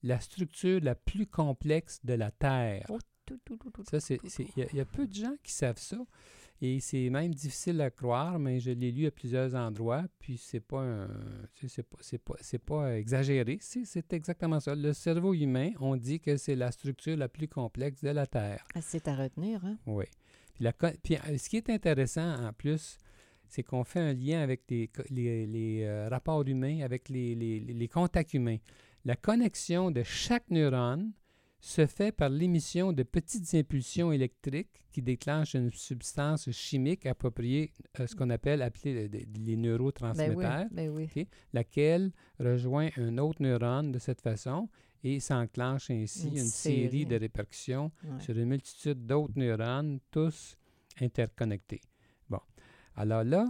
la 0.03 0.21
structure 0.21 0.81
la 0.83 0.95
plus 0.95 1.27
complexe 1.27 2.01
de 2.05 2.15
la 2.15 2.31
Terre. 2.31 2.87
Oh, 2.89 2.99
Tout, 3.27 3.39
tout, 3.45 3.57
tout, 3.57 3.83
Ça, 3.91 4.01
c'est, 4.01 4.19
il 4.57 4.65
y, 4.73 4.77
y 4.77 4.81
a 4.81 4.85
peu 4.87 5.07
de 5.07 5.13
gens 5.13 5.35
qui 5.43 5.53
savent 5.53 5.77
ça. 5.79 5.99
Et 6.61 6.81
c'est 6.81 7.09
même 7.09 7.33
difficile 7.33 7.81
à 7.81 7.89
croire, 7.91 8.39
mais 8.41 8.59
je 8.59 8.73
l'ai 8.73 8.91
lu 8.91 9.07
à 9.07 9.13
plusieurs 9.13 9.55
endroits, 9.55 10.05
puis 10.19 10.37
c'est 10.37 10.59
pas 10.59 10.81
un- 10.83 11.09
c'est 11.69 11.85
pas, 11.85 11.99
c'est 12.01 12.19
pas, 12.19 12.35
c'est 12.41 12.59
pas 12.59 12.99
exagéré. 12.99 13.59
C'est, 13.61 13.85
c'est 13.85 14.13
exactement 14.13 14.59
ça. 14.59 14.75
Le 14.75 14.93
cerveau 14.93 15.35
humain, 15.35 15.71
on 15.79 15.95
dit 15.97 16.19
que 16.19 16.37
c'est 16.37 16.57
la 16.57 16.73
structure 16.73 17.17
la 17.17 17.29
plus 17.29 17.47
complexe 17.47 18.03
de 18.03 18.11
la 18.11 18.27
Terre. 18.27 18.65
Ah, 18.75 18.81
c'est 18.83 19.07
à 19.07 19.15
retenir, 19.15 19.65
hein? 19.65 19.79
Oui. 19.87 20.05
Puis, 20.55 20.65
la 20.65 20.73
puis, 20.73 21.15
euh, 21.17 21.39
ce 21.39 21.49
qui 21.49 21.59
est 21.59 21.71
intéressant 21.71 22.45
en 22.49 22.53
plus, 22.53 22.99
c'est 23.47 23.63
qu'on 23.63 23.85
fait 23.85 24.01
un 24.01 24.13
lien 24.13 24.41
avec 24.43 24.63
les, 24.69 24.91
les- 25.11 25.47
les, 25.47 25.83
euh, 25.85 26.09
rapports 26.09 26.43
humains, 26.47 26.81
avec 26.83 27.09
les- 27.09 27.37
les 27.37 27.89
contacts 27.89 28.35
humains. 28.35 28.59
La 29.05 29.15
connexion 29.15 29.93
de 29.93 30.03
chaque 30.03 30.51
neurone 30.51 31.13
se 31.61 31.87
fait 31.87 32.13
par 32.13 32.29
l'émission 32.29 32.93
de 32.93 33.03
petites 33.03 33.53
impulsions 33.55 34.13
électriques 34.13 34.85
qui 34.93 35.03
déclenchent 35.03 35.55
une 35.55 35.73
substance 35.73 36.51
chimique 36.53 37.05
appropriée, 37.07 37.73
euh, 37.99 38.07
ce 38.07 38.15
qu'on 38.15 38.31
appelle 38.31 38.61
le- 38.61 39.07
les 39.07 39.27
Ben 39.27 39.27
oui, 39.37 39.57
neurotransmetteurs, 39.57 40.67
ben 40.71 40.89
oui. 40.91 41.09
Laquelle 41.53 42.13
rejoint 42.39 42.91
un 42.97 43.19
autre 43.19 43.43
neurone 43.43 43.91
de 43.93 43.99
cette 43.99 44.21
façon 44.21 44.69
et 45.03 45.19
s'enclenche 45.21 45.91
ainsi 45.91 46.29
Une 46.29 46.39
une, 46.39 46.45
série 46.45 46.83
série. 46.91 47.07
de 47.07 47.17
répercussions 47.17 47.91
Ouais. 48.05 48.21
sur 48.21 48.37
une 48.39 48.47
multitude 48.49 49.05
d'autres 49.07 49.35
neurones, 49.37 49.99
tous 50.11 50.57
interconnectés. 51.01 51.81
Bon. 52.29 52.41
Alors 52.97 53.25
là, 53.25 53.47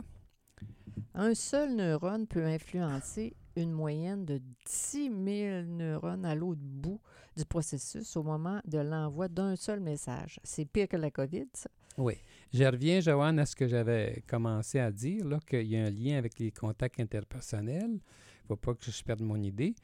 Un 1.14 1.34
seul 1.34 1.74
neurone 1.76 2.26
peut 2.26 2.44
influencer 2.44 3.34
une 3.56 3.72
moyenne 3.72 4.24
de 4.24 4.40
10 4.66 5.10
000 5.24 5.62
neurones 5.66 6.24
à 6.24 6.34
l'autre 6.34 6.60
bout 6.62 7.00
du 7.36 7.44
processus 7.44 8.16
au 8.16 8.22
moment 8.22 8.60
de 8.64 8.78
l'envoi 8.78 9.28
d'un 9.28 9.56
seul 9.56 9.80
message. 9.80 10.40
C'est 10.42 10.64
pire 10.64 10.88
que 10.88 10.96
la 10.96 11.10
COVID, 11.10 11.46
ça. 11.52 11.70
oui, 11.96 12.14
je 12.52 12.64
reviens, 12.64 13.00
Joanne, 13.00 13.38
à 13.38 13.46
ce 13.46 13.54
que 13.54 13.66
j'avais 13.66 14.22
commencé 14.26 14.78
à 14.78 14.90
dire, 14.90 15.24
là, 15.26 15.38
qu'il 15.46 15.66
y 15.66 15.76
a 15.76 15.84
un 15.84 15.90
lien 15.90 16.16
avec 16.16 16.38
les 16.38 16.50
contacts 16.50 17.00
interpersonnels. 17.00 17.90
Il 17.90 18.44
ne 18.44 18.48
faut 18.48 18.56
pas 18.56 18.74
que 18.74 18.90
je 18.90 19.02
perde 19.02 19.20
mon 19.20 19.40
idée. 19.42 19.74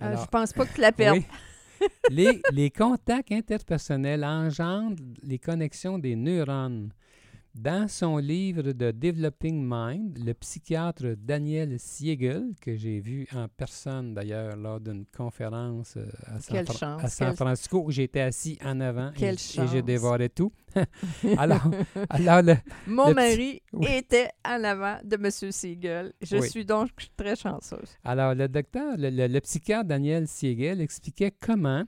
Alors, 0.00 0.24
je 0.24 0.28
pense 0.28 0.52
pas 0.52 0.64
que 0.66 0.74
tu 0.74 0.80
la 0.80 0.92
perdes. 0.92 1.18
Oui. 1.18 1.86
les, 2.10 2.42
les 2.52 2.70
contacts 2.70 3.30
interpersonnels 3.32 4.24
engendrent 4.24 4.96
les 5.22 5.38
connexions 5.38 5.98
des 5.98 6.16
neurones. 6.16 6.92
Dans 7.54 7.86
son 7.86 8.16
livre 8.16 8.72
de 8.72 8.90
Developing 8.90 9.62
Mind, 9.64 10.18
le 10.18 10.34
psychiatre 10.34 11.14
Daniel 11.16 11.78
Siegel, 11.78 12.46
que 12.60 12.74
j'ai 12.74 12.98
vu 12.98 13.28
en 13.32 13.46
personne 13.46 14.12
d'ailleurs 14.12 14.56
lors 14.56 14.80
d'une 14.80 15.06
conférence 15.06 15.96
euh, 15.96 16.04
à, 16.26 16.40
San, 16.40 16.66
Fra- 16.66 16.74
chance, 16.74 17.04
à 17.04 17.08
San 17.08 17.28
quelle- 17.28 17.36
Francisco, 17.36 17.84
où 17.86 17.90
j'étais 17.92 18.22
assis 18.22 18.58
en 18.64 18.80
avant 18.80 19.10
et, 19.12 19.14
Quelle 19.18 19.34
et 19.36 19.66
je 19.72 19.78
dévorais 19.78 20.30
tout. 20.30 20.50
alors, 21.38 21.62
alors 22.10 22.42
le- 22.42 22.56
Mon 22.88 23.10
le 23.10 23.14
mari 23.14 23.62
Oui. 23.72 23.86
était 23.88 24.30
en 24.44 24.64
avant 24.64 24.98
de 25.04 25.14
M. 25.14 25.30
Siegel. 25.52 26.12
Je 26.22 26.38
Oui. 26.38 26.50
suis 26.50 26.64
donc 26.64 26.90
très 27.16 27.36
chanceuse. 27.36 27.96
Alors, 28.02 28.34
le 28.34 28.48
docteur, 28.48 28.96
le, 28.98 29.10
le- 29.10 29.28
le 29.28 29.40
psychiatre 29.40 29.84
Daniel 29.86 30.26
Siegel 30.26 30.80
expliquait 30.80 31.30
comment 31.30 31.84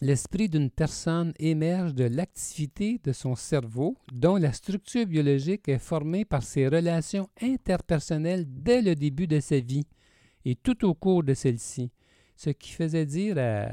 l'esprit 0.00 0.48
d'une 0.48 0.70
personne 0.70 1.32
émerge 1.38 1.94
de 1.94 2.04
l'activité 2.04 3.00
de 3.02 3.12
son 3.12 3.34
cerveau, 3.34 3.96
dont 4.12 4.36
la 4.36 4.52
structure 4.52 5.06
biologique 5.06 5.68
est 5.68 5.78
formée 5.78 6.24
par 6.24 6.42
ses 6.42 6.68
relations 6.68 7.28
interpersonnelles 7.42 8.44
dès 8.48 8.82
le 8.82 8.94
début 8.94 9.26
de 9.26 9.40
sa 9.40 9.58
vie 9.58 9.86
et 10.44 10.54
tout 10.54 10.84
au 10.84 10.94
cours 10.94 11.22
de 11.24 11.34
celle-ci. 11.34 11.90
Ce 12.36 12.50
qui 12.50 12.70
faisait 12.70 13.06
dire 13.06 13.36
à- 13.38 13.72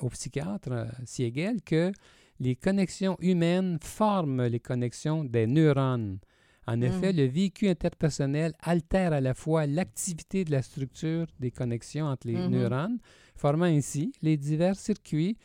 au 0.00 0.08
psychiatre 0.08 0.70
euh, 0.70 0.84
Siegel 1.04 1.60
que 1.62 1.90
les 2.38 2.54
connexions 2.54 3.16
humaines 3.20 3.78
forment 3.82 4.46
les 4.46 4.60
connexions 4.60 5.24
des 5.24 5.46
neurones. 5.46 6.18
En 6.66 6.80
effet, 6.80 7.12
Mm. 7.12 7.16
le 7.16 7.24
vécu 7.26 7.68
interpersonnel 7.68 8.52
altère 8.62 9.12
à 9.12 9.20
la 9.20 9.34
fois 9.34 9.66
l'activité 9.66 10.44
de 10.44 10.50
la 10.52 10.62
structure 10.62 11.26
des 11.38 11.50
connexions 11.50 12.06
entre 12.06 12.26
les 12.28 12.36
Mhm. 12.36 12.50
neurones, 12.50 12.98
formant 13.36 13.66
ainsi 13.66 14.12
les 14.22 14.36
divers 14.38 14.76
circuits 14.76 15.36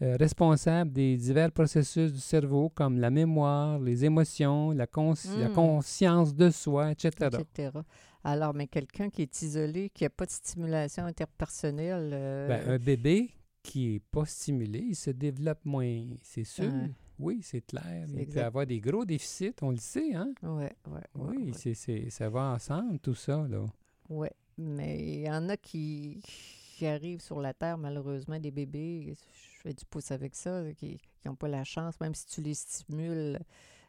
euh, 0.00 0.16
responsable 0.16 0.92
des 0.92 1.16
divers 1.16 1.50
processus 1.50 2.12
du 2.12 2.20
cerveau 2.20 2.68
comme 2.70 2.98
la 2.98 3.10
mémoire, 3.10 3.78
les 3.80 4.04
émotions, 4.04 4.70
la, 4.72 4.86
consci- 4.86 5.36
la 5.38 5.48
Mm. 5.48 5.52
conscience 5.54 6.34
de 6.34 6.50
soi, 6.50 6.92
etc. 6.92 7.10
etc. 7.40 7.70
Alors, 8.22 8.54
mais 8.54 8.66
quelqu'un 8.66 9.10
qui 9.10 9.22
est 9.22 9.42
isolé, 9.42 9.90
qui 9.90 10.04
n'a 10.04 10.10
pas 10.10 10.26
de 10.26 10.30
stimulation 10.30 11.04
interpersonnelle, 11.04 12.10
euh, 12.12 12.48
Ben, 12.48 12.68
un 12.74 12.78
bébé 12.78 13.30
qui 13.62 13.92
n'est 13.94 14.00
pas 14.00 14.24
stimulé, 14.24 14.80
il 14.90 14.94
se 14.96 15.10
développe 15.10 15.64
moins, 15.64 16.04
c'est 16.22 16.44
sûr. 16.44 16.70
Oui, 17.18 17.40
c'est 17.42 17.62
clair. 17.62 18.04
Il 18.08 18.14
peut 18.14 18.20
exact. 18.20 18.42
avoir 18.46 18.66
des 18.66 18.78
gros 18.80 19.04
déficits, 19.04 19.54
on 19.62 19.70
le 19.72 19.76
sait, 19.78 20.14
hein? 20.14 20.32
ouais, 20.42 20.72
ouais, 20.88 21.00
Oui, 21.16 21.50
c'est 21.54 21.74
c'est- 21.74 22.10
ça 22.10 22.28
va 22.30 22.52
ensemble, 22.54 23.00
tout 23.00 23.14
ça, 23.16 23.44
là. 23.48 23.64
Ouais, 24.08 24.30
mais 24.56 24.98
il 25.00 25.20
y 25.22 25.30
en 25.30 25.48
a 25.48 25.56
qui, 25.56 26.22
qui 26.78 26.86
arrivent 26.86 27.20
sur 27.20 27.40
la 27.40 27.52
Terre, 27.52 27.76
malheureusement, 27.76 28.38
des 28.38 28.52
bébés, 28.52 29.14
je 29.14 29.60
fais 29.62 29.74
du 29.74 29.84
pouce 29.84 30.12
avec 30.12 30.36
ça, 30.36 30.62
qui 30.76 31.00
n'ont 31.26 31.34
pas 31.34 31.48
la 31.48 31.64
chance, 31.64 31.98
même 32.00 32.14
si 32.14 32.26
tu 32.26 32.40
les 32.40 32.54
stimules 32.54 33.40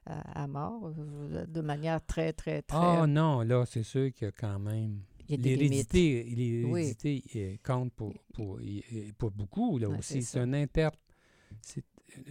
à, 0.08 0.44
à 0.44 0.48
mort, 0.48 0.92
euh, 0.98 1.46
de 1.46 1.62
manière 1.62 2.04
très, 2.04 2.34
très, 2.34 2.64
très... 2.64 2.78
Ah 2.78 3.06
non, 3.06 3.42
là, 3.42 3.64
c'est 3.68 3.84
sûr 3.84 4.12
qu'il 4.12 4.26
y 4.26 4.30
a 4.30 4.32
quand 4.32 4.58
même... 4.60 5.02
L'hérédité, 5.30 6.66
Oui. 6.66 7.24
euh, 7.36 7.56
compte 7.64 7.94
pour, 7.94 8.14
pour, 8.34 8.60
pour 9.20 9.30
beaucoup, 9.32 9.78
là 9.78 9.88
aussi. 9.90 10.24
c'est 10.24 10.40
un 10.40 10.54
inter... 10.54 10.90
C'est 11.62 11.84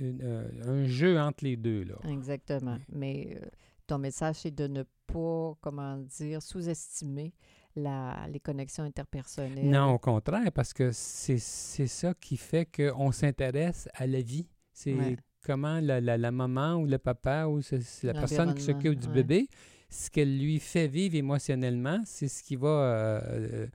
euh, 0.02 0.48
un 0.64 0.86
jeu 0.86 1.20
entre 1.20 1.44
les 1.44 1.56
deux, 1.56 1.84
là. 1.84 1.94
Exactement. 2.10 2.78
Mais 2.88 3.38
euh, 3.40 3.46
ton 3.86 3.98
message, 3.98 4.36
c'est 4.40 4.54
de 4.54 4.66
ne 4.66 4.82
pas, 5.06 5.56
comment 5.60 5.96
dire, 5.98 6.42
sous-estimer 6.42 7.32
la, 7.78 8.26
les 8.30 8.40
connexions 8.40 8.84
interpersonnelles. 8.84 9.68
Non, 9.68 9.94
au 9.94 9.98
contraire, 9.98 10.50
parce 10.52 10.72
que 10.72 10.90
c'est 10.92 11.38
ça 11.38 12.14
qui 12.20 12.36
fait 12.36 12.66
qu'on 12.66 13.12
s'intéresse 13.12 13.88
à 13.94 14.06
la 14.06 14.20
vie. 14.20 14.46
C'est 14.72 14.92
Ouais. 14.94 15.16
comment 15.42 15.80
la, 15.80 16.00
la, 16.00 16.16
la 16.18 16.30
maman 16.30 16.74
ou 16.76 16.86
le 16.86 16.98
papa 16.98 17.46
ou 17.46 17.60
la 18.02 18.12
personne 18.14 18.54
qui 18.54 18.62
s'occupe 18.62 18.94
du 18.98 19.06
ouais. 19.08 19.14
bébé, 19.14 19.48
ce 19.90 20.10
qu'elle 20.10 20.38
lui 20.38 20.58
fait 20.60 20.86
vivre 20.86 21.14
émotionnellement, 21.16 22.02
c'est 22.04 22.28
ce 22.28 22.42
qui 22.42 22.56
va, 22.56 22.68
euh, 22.68 23.20
euh, 23.24 23.66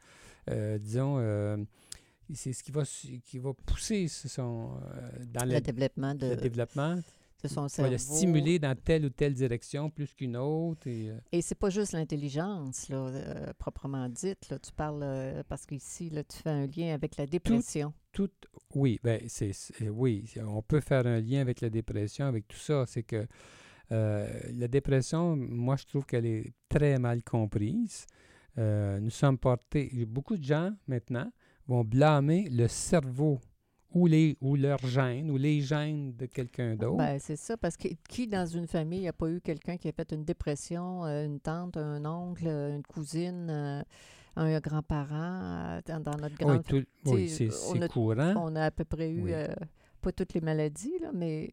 euh, 0.51 0.77
disons, 0.77 1.15
euh, 1.17 1.57
c'est 2.33 2.53
ce 2.53 2.63
qui 2.63 2.71
va, 2.71 2.83
qui 3.25 3.39
va 3.39 3.51
pousser 3.65 4.07
son, 4.07 4.79
dans 5.33 5.45
Le 5.45 5.53
le, 5.55 5.61
développement 5.61 6.13
de, 6.15 6.27
le 6.27 6.35
développement, 6.35 6.99
de 7.43 7.47
son 7.49 7.67
cerveau. 7.67 7.91
le 7.91 7.97
stimuler 7.97 8.59
dans 8.59 8.75
telle 8.75 9.05
ou 9.05 9.09
telle 9.09 9.33
direction 9.33 9.89
plus 9.89 10.13
qu'une 10.13 10.37
autre. 10.37 10.87
Et, 10.87 11.09
euh, 11.09 11.17
Et 11.31 11.41
c'est 11.41 11.55
pas 11.55 11.69
juste 11.69 11.91
l'intelligence, 11.93 12.89
là, 12.89 12.97
euh, 12.97 13.53
proprement 13.57 14.07
dite. 14.09 14.49
Là. 14.49 14.59
Tu 14.59 14.71
parles, 14.71 15.01
euh, 15.03 15.43
parce 15.47 15.65
qu'ici, 15.65 16.09
là, 16.09 16.23
tu 16.23 16.37
fais 16.37 16.49
un 16.49 16.67
lien 16.67 16.93
avec 16.93 17.17
la 17.17 17.27
dépression. 17.27 17.93
tout, 18.11 18.29
oui, 18.75 18.99
ben 19.03 19.21
c'est, 19.27 19.51
oui, 19.89 20.25
on 20.45 20.61
peut 20.61 20.79
faire 20.79 21.05
un 21.05 21.19
lien 21.19 21.41
avec 21.41 21.61
la 21.61 21.69
dépression, 21.69 22.25
avec 22.25 22.47
tout 22.47 22.57
ça. 22.57 22.85
C'est 22.87 23.03
que 23.03 23.27
euh, 23.91 24.27
la 24.53 24.67
dépression, 24.67 25.35
moi, 25.35 25.75
je 25.75 25.85
trouve 25.85 26.05
qu'elle 26.05 26.25
est 26.25 26.53
très 26.69 26.97
mal 26.99 27.23
comprise. 27.23 28.05
Nous 28.55 29.09
sommes 29.09 29.39
portés, 29.39 30.05
beaucoup 30.05 30.37
de 30.37 30.43
gens 30.43 30.71
maintenant 30.87 31.31
vont 31.67 31.83
blâmer 31.83 32.47
le 32.51 32.67
cerveau 32.67 33.39
ou 33.93 34.07
les 34.07 34.37
ou 34.41 34.55
leurs 34.55 34.85
gènes 34.85 35.29
ou 35.31 35.37
les 35.37 35.61
gènes 35.61 36.13
de 36.15 36.25
quelqu'un 36.25 36.75
d'autre. 36.75 36.97
Ben, 36.97 37.19
c'est 37.19 37.35
ça, 37.35 37.55
parce 37.57 37.77
que 37.77 37.87
qui 38.09 38.27
dans 38.27 38.45
une 38.45 38.67
famille 38.67 39.05
n'a 39.05 39.13
pas 39.13 39.29
eu 39.29 39.39
quelqu'un 39.41 39.77
qui 39.77 39.87
a 39.87 39.91
fait 39.91 40.11
une 40.11 40.23
dépression, 40.25 41.05
euh, 41.05 41.25
une 41.25 41.39
tante, 41.39 41.77
un 41.77 42.03
oncle, 42.05 42.45
euh, 42.47 42.75
une 42.75 42.83
cousine, 42.83 43.47
euh, 43.49 43.81
un 44.35 44.59
grand-parent 44.59 45.79
dans, 45.87 46.17
notre 46.17 46.35
oui, 46.39 46.45
grande 46.45 46.63
tout- 46.65 46.83
oui, 47.05 47.29
sais, 47.29 47.49
c'est, 47.51 47.77
on 47.77 47.81
a- 47.81 47.87
courant. 47.87 48.33
On 48.37 48.55
a 48.55 48.65
à 48.65 48.71
peu 48.71 48.83
près 48.83 49.11
eu, 49.11 49.23
Oui. 49.23 49.31
euh, 49.33 49.47
pas 50.01 50.11
toutes 50.11 50.33
les 50.33 50.41
maladies, 50.41 50.97
là, 51.01 51.11
mais 51.13 51.51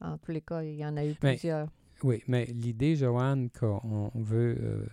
en 0.00 0.16
tous 0.18 0.32
les 0.32 0.40
cas, 0.40 0.62
il 0.62 0.76
y 0.76 0.86
en 0.86 0.96
a 0.96 1.04
eu 1.04 1.14
plusieurs. 1.14 1.68
Oui, 2.02 2.22
mais 2.28 2.46
l'idée, 2.46 2.96
Joanne, 2.96 3.50
qu'on 3.50 4.10
on 4.14 4.20
veut 4.22 4.56
euh, 4.60 4.86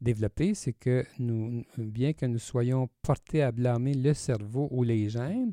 développer, 0.00 0.54
c'est 0.54 0.72
que 0.72 1.04
nous, 1.18 1.64
bien 1.76 2.12
que 2.12 2.24
nous 2.26 2.38
soyons 2.38 2.88
portés 3.02 3.42
à 3.42 3.52
blâmer 3.52 3.94
le 3.94 4.14
cerveau 4.14 4.68
ou 4.70 4.82
les 4.84 5.08
gènes, 5.08 5.52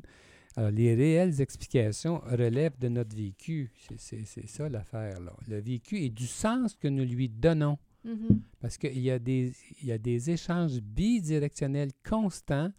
alors 0.56 0.70
les 0.70 0.94
réelles 0.94 1.40
explications 1.40 2.18
relèvent 2.20 2.78
de 2.78 2.88
notre 2.88 3.14
vécu. 3.16 3.70
C'est- 3.96 4.24
ça 4.48 4.68
l'affaire. 4.68 5.18
Le 5.48 5.60
vécu 5.60 5.98
et 5.98 6.10
du 6.10 6.26
sens 6.26 6.74
que 6.74 6.88
nous 6.88 7.04
lui 7.04 7.28
donnons. 7.28 7.78
Mhm. 8.04 8.40
Parce 8.60 8.76
qu'il 8.78 8.98
y, 8.98 9.10
a 9.10 9.18
des- 9.18 9.52
il 9.82 9.88
y 9.88 9.92
a 9.92 9.98
des 9.98 10.30
échanges 10.30 10.80
bidirectionnels 10.80 11.92
constants 12.02 12.72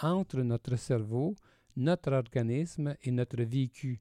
entre 0.00 0.40
notre 0.42 0.76
cerveau, 0.76 1.34
notre 1.76 2.12
organisme 2.12 2.94
et 3.02 3.10
notre 3.10 3.42
vécu. 3.42 4.00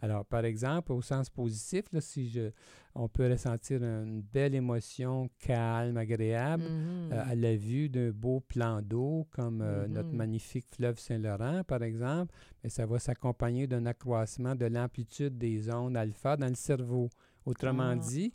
Alors, 0.00 0.24
par 0.24 0.44
exemple, 0.44 0.92
au 0.92 1.02
sens 1.02 1.28
positif, 1.28 1.84
là, 1.92 2.00
si 2.00 2.28
je, 2.28 2.50
on 2.94 3.08
peut 3.08 3.28
ressentir 3.28 3.82
une 3.82 4.22
belle 4.22 4.54
émotion 4.54 5.28
calme, 5.40 5.96
agréable, 5.96 6.64
Mhm. 6.64 7.12
euh, 7.12 7.22
à 7.26 7.34
la 7.34 7.56
vue 7.56 7.88
d'un 7.88 8.10
beau 8.10 8.40
plan 8.40 8.80
d'eau 8.80 9.26
comme 9.30 9.60
euh, 9.60 9.88
notre 9.88 10.10
Mhm. 10.10 10.16
magnifique 10.16 10.66
fleuve 10.74 10.98
Saint-Laurent, 10.98 11.64
par 11.64 11.82
exemple, 11.82 12.32
mais 12.62 12.70
ça 12.70 12.86
va 12.86 12.98
s'accompagner 12.98 13.66
d'un 13.66 13.86
accroissement 13.86 14.54
de 14.54 14.66
l'amplitude 14.66 15.36
des 15.36 15.68
ondes 15.70 15.96
alpha 15.96 16.36
dans 16.36 16.48
le 16.48 16.54
cerveau. 16.54 17.10
Autrement 17.44 17.92
Ah. 17.92 17.96
dit, 17.96 18.32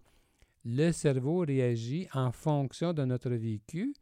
le 0.65 0.91
cerveau 0.91 1.39
réagit 1.39 2.08
en 2.13 2.32
fonction 2.32 2.93
de 2.93 3.06
notre 3.06 3.30
vécu. 3.32 3.93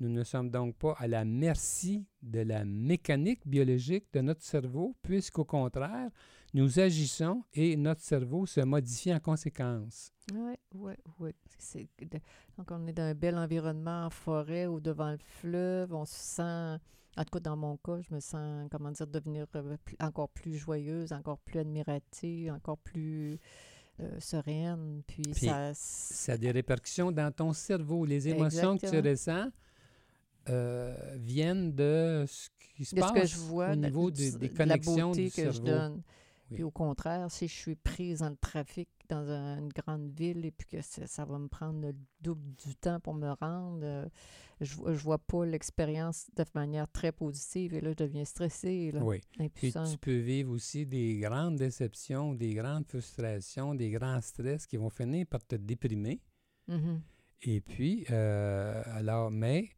Nous 0.00 0.10
ne 0.10 0.24
sommes 0.24 0.50
donc 0.50 0.76
pas 0.76 0.94
à 0.98 1.06
la 1.08 1.24
merci 1.24 2.04
de 2.22 2.40
la 2.40 2.66
mécanique 2.66 3.46
biologique 3.46 4.04
de 4.12 4.20
notre 4.20 4.42
cerveau, 4.42 4.94
puisqu'au 5.00 5.44
contraire, 5.46 6.10
nous 6.56 6.80
agissons 6.80 7.42
et 7.52 7.76
notre 7.76 8.00
cerveau 8.00 8.46
se 8.46 8.60
modifie 8.60 9.12
en 9.14 9.20
conséquence. 9.20 10.10
Oui, 10.34 10.54
oui, 10.74 10.92
oui. 11.20 11.30
De- 12.00 12.18
Donc, 12.56 12.70
on 12.70 12.86
est 12.86 12.92
dans 12.92 13.02
un 13.04 13.14
bel 13.14 13.36
environnement 13.36 14.06
en 14.06 14.10
forêt 14.10 14.66
ou 14.66 14.80
devant 14.80 15.10
le 15.12 15.18
fleuve. 15.40 15.92
On 15.92 16.04
se 16.06 16.14
sent, 16.14 16.42
en 17.16 17.24
tout 17.24 17.30
cas 17.32 17.40
dans 17.40 17.56
mon 17.56 17.76
cas, 17.76 18.00
je 18.00 18.14
me 18.14 18.20
sens, 18.20 18.68
comment 18.70 18.90
dire, 18.90 19.06
devenir 19.06 19.46
euh, 19.54 19.76
encore 20.00 20.30
plus 20.30 20.56
joyeuse, 20.56 21.12
encore 21.12 21.38
plus 21.38 21.60
admirative, 21.60 22.52
encore 22.52 22.78
plus 22.78 23.38
euh, 24.00 24.18
sereine. 24.18 25.02
Puis, 25.06 25.22
Puis, 25.22 25.46
ça. 25.46 25.72
Ça 25.74 26.32
a 26.32 26.36
des 26.38 26.50
répercussions 26.50 27.12
dans 27.12 27.30
ton 27.32 27.52
cerveau. 27.52 28.04
Les 28.06 28.28
émotions 28.28 28.78
que 28.78 28.88
tu 28.88 28.98
ressens 29.08 29.50
euh, 30.48 30.96
viennent 31.16 31.72
de 31.74 32.24
ce 32.26 32.48
qui 32.76 32.84
se 32.84 32.94
de 32.94 33.00
passe 33.00 33.12
que 33.12 33.26
je 33.26 33.36
vois, 33.36 33.70
au 33.72 33.76
de- 33.76 33.80
niveau 33.86 34.10
du- 34.10 34.30
des, 34.32 34.38
des 34.38 34.48
de 34.48 34.52
la 34.58 34.64
connexions 34.64 35.08
beauté 35.10 35.24
du 35.24 35.28
que 35.30 35.34
cerveau. 35.36 35.52
je 35.58 35.62
donne. 35.62 36.02
Oui. 36.50 36.54
Puis 36.56 36.62
au 36.62 36.70
contraire, 36.70 37.30
si 37.30 37.48
je 37.48 37.54
suis 37.54 37.74
prise 37.76 38.20
dans 38.20 38.28
le 38.30 38.36
trafic 38.36 38.88
dans 39.08 39.28
un- 39.30 39.58
une 39.58 39.68
grande 39.72 40.10
ville 40.18 40.44
et 40.44 40.50
puis 40.50 40.66
que 40.66 40.80
ça, 40.82 41.06
ça 41.06 41.24
va 41.24 41.38
me 41.38 41.46
prendre 41.48 41.80
le 41.80 41.94
double 42.20 42.54
du 42.56 42.74
temps 42.74 42.98
pour 43.00 43.14
me 43.14 43.30
rendre, 43.40 43.80
euh, 43.84 44.06
je, 44.60 44.74
je 44.76 45.02
vois 45.02 45.18
pas 45.18 45.44
l'expérience 45.46 46.28
de 46.36 46.44
manière 46.54 46.90
très 46.90 47.12
positive 47.12 47.74
et 47.74 47.80
là, 47.80 47.90
je 47.90 47.96
deviens 48.04 48.24
stressée, 48.24 48.90
là, 48.92 49.02
Oui. 49.04 49.20
Puis 49.54 49.72
tu 49.72 49.98
peux 50.00 50.18
vivre 50.18 50.50
aussi 50.52 50.86
des 50.86 51.18
grandes 51.18 51.56
déceptions, 51.56 52.34
des 52.34 52.54
grandes 52.54 52.86
frustrations, 52.86 53.74
des 53.74 53.90
grands 53.90 54.20
stress 54.20 54.66
qui 54.66 54.76
vont 54.76 54.90
finir 54.90 55.26
par 55.26 55.44
te 55.44 55.54
déprimer. 55.56 56.20
Mhm. 56.68 57.00
Et 57.42 57.60
puis, 57.60 58.06
euh, 58.10 58.82
alors, 58.86 59.30
mais 59.30 59.68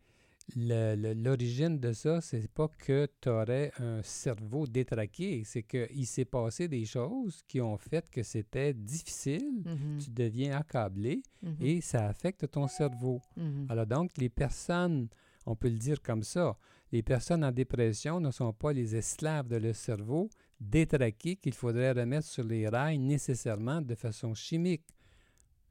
l'origine 0.57 1.79
de 1.79 1.93
ça, 1.93 2.21
c'est 2.21 2.49
pas 2.51 2.69
que 2.79 3.09
tu 3.21 3.29
aurais 3.29 3.73
un 3.79 4.03
cerveau 4.03 4.67
détraqué, 4.67 5.43
c'est 5.45 5.63
qu'il 5.63 6.07
s'est 6.07 6.25
passé 6.25 6.69
des 6.69 6.85
choses 6.85 7.43
qui 7.47 7.61
ont 7.61 7.77
fait 7.77 8.09
que 8.11 8.23
c'était 8.23 8.73
difficile, 8.75 9.63
Mhm. 9.65 9.99
tu 10.03 10.11
deviens 10.11 10.57
accablé 10.59 11.23
Mhm. 11.43 11.57
et 11.61 11.81
ça 11.81 12.07
affecte 12.09 12.51
ton 12.51 12.67
cerveau. 12.69 13.21
Mhm. 13.37 13.67
Alors 13.69 13.87
donc, 13.87 14.11
les 14.19 14.29
personnes, 14.29 15.09
on 15.47 15.55
peut 15.57 15.69
le 15.69 15.79
dire 15.79 16.01
comme 16.03 16.23
ça, 16.23 16.57
les 16.93 17.03
personnes 17.03 17.45
en 17.45 17.53
dépression 17.53 18.19
ne 18.21 18.31
sont 18.31 18.53
pas 18.53 18.73
les 18.73 18.97
esclaves 18.97 19.49
de 19.49 19.57
leur 19.57 19.75
cerveau 19.77 20.31
détraqué 20.61 21.37
qu'il 21.37 21.55
faudrait 21.55 21.93
remettre 21.93 22.27
sur 22.27 22.45
les 22.45 22.67
rails 22.69 22.99
nécessairement 22.99 23.81
de 23.83 23.95
façon 23.95 24.35
chimique. 24.35 24.87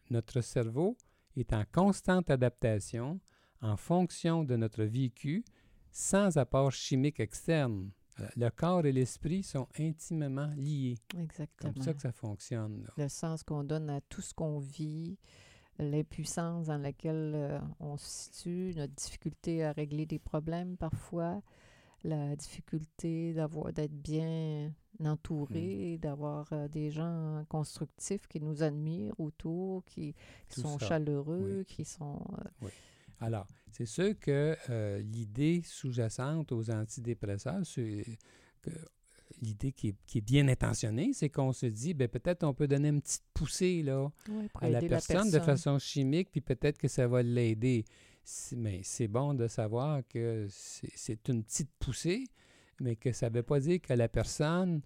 Notre 0.09 0.41
cerveau 0.41 0.95
est 1.35 1.51
en 1.53 1.63
constante 1.71 2.29
adaptation 2.29 3.19
en 3.61 3.77
fonction 3.77 4.43
de 4.43 4.55
notre 4.55 4.83
vécu 4.83 5.43
sans 5.91 6.37
apport 6.37 6.71
chimique 6.71 7.19
externe. 7.19 7.89
Euh, 8.19 8.27
Le 8.35 8.49
corps 8.49 8.85
et 8.85 8.91
l'esprit 8.91 9.43
sont 9.43 9.67
intimement 9.79 10.51
liés. 10.55 10.95
Exactement. 11.17 11.73
comme 11.73 11.81
ça 11.83 11.93
que 11.93 12.01
ça 12.01 12.11
fonctionne. 12.11 12.83
là. 12.83 12.93
Le 12.97 13.09
sens 13.09 13.43
qu'on 13.43 13.63
donne 13.63 13.89
à 13.89 14.01
tout 14.01 14.21
ce 14.21 14.33
qu'on 14.33 14.59
vit, 14.59 15.17
l'impuissance 15.79 16.67
dans 16.67 16.77
laquelle 16.77 17.33
euh, 17.35 17.59
on 17.79 17.97
se 17.97 18.07
situe, 18.07 18.73
notre 18.75 18.93
difficulté 18.93 19.63
à 19.63 19.71
régler 19.71 20.05
des 20.05 20.19
problèmes 20.19 20.77
parfois, 20.77 21.41
la 22.03 22.35
difficulté 22.35 23.33
d'avoir 23.33 23.73
d'être 23.73 23.93
bien 23.93 24.71
entouré, 25.03 25.97
d'avoir 26.01 26.47
euh, 26.53 26.67
des 26.67 26.89
gens 26.89 27.43
constructifs 27.49 28.27
qui 28.27 28.39
nous 28.39 28.63
admirent 28.63 29.13
autour, 29.19 29.83
qui, 29.85 30.15
sont 30.49 30.79
ça, 30.79 30.87
chaleureux, 30.87 31.57
oui. 31.59 31.65
qui 31.65 31.85
sont... 31.85 32.21
euh, 32.63 32.67
Alors, 33.19 33.47
c'est 33.71 33.85
sûr 33.85 34.17
que 34.19 34.55
euh, 34.69 34.99
l'idée 34.99 35.61
sous-jacente 35.63 36.51
aux 36.51 36.69
antidépresseurs, 36.69 37.65
c'est 37.65 38.03
que 38.61 38.71
l'idée 39.41 39.71
qui, 39.71 39.89
est 39.89 40.21
bien 40.21 40.47
intentionnée, 40.47 41.11
c'est 41.13 41.29
qu'on 41.29 41.53
se 41.53 41.65
dit, 41.65 41.93
ben 41.93 42.07
peut-être 42.07 42.43
on 42.43 42.53
peut 42.53 42.67
donner 42.67 42.89
une 42.89 43.01
petite 43.01 43.25
poussée 43.33 43.83
là, 43.83 44.09
à 44.61 44.69
la 44.69 44.81
personne, 44.81 45.29
de 45.31 45.39
façon 45.39 45.79
chimique, 45.79 46.29
puis 46.31 46.41
peut-être 46.41 46.77
que 46.77 46.87
ça 46.87 47.07
va 47.07 47.23
l'aider. 47.23 47.85
Mais 48.55 48.81
c'est 48.83 49.07
bon 49.07 49.33
de 49.33 49.47
savoir 49.47 50.01
que 50.07 50.47
c'est 50.49 51.29
une 51.29 51.43
petite 51.43 51.71
poussée, 51.79 52.25
mais 52.79 52.95
que 52.95 53.11
ça 53.11 53.29
ne 53.29 53.35
veut 53.35 53.43
pas 53.43 53.59
dire 53.59 53.81
que 53.81 53.93
la 53.93 54.07
personne 54.07 54.81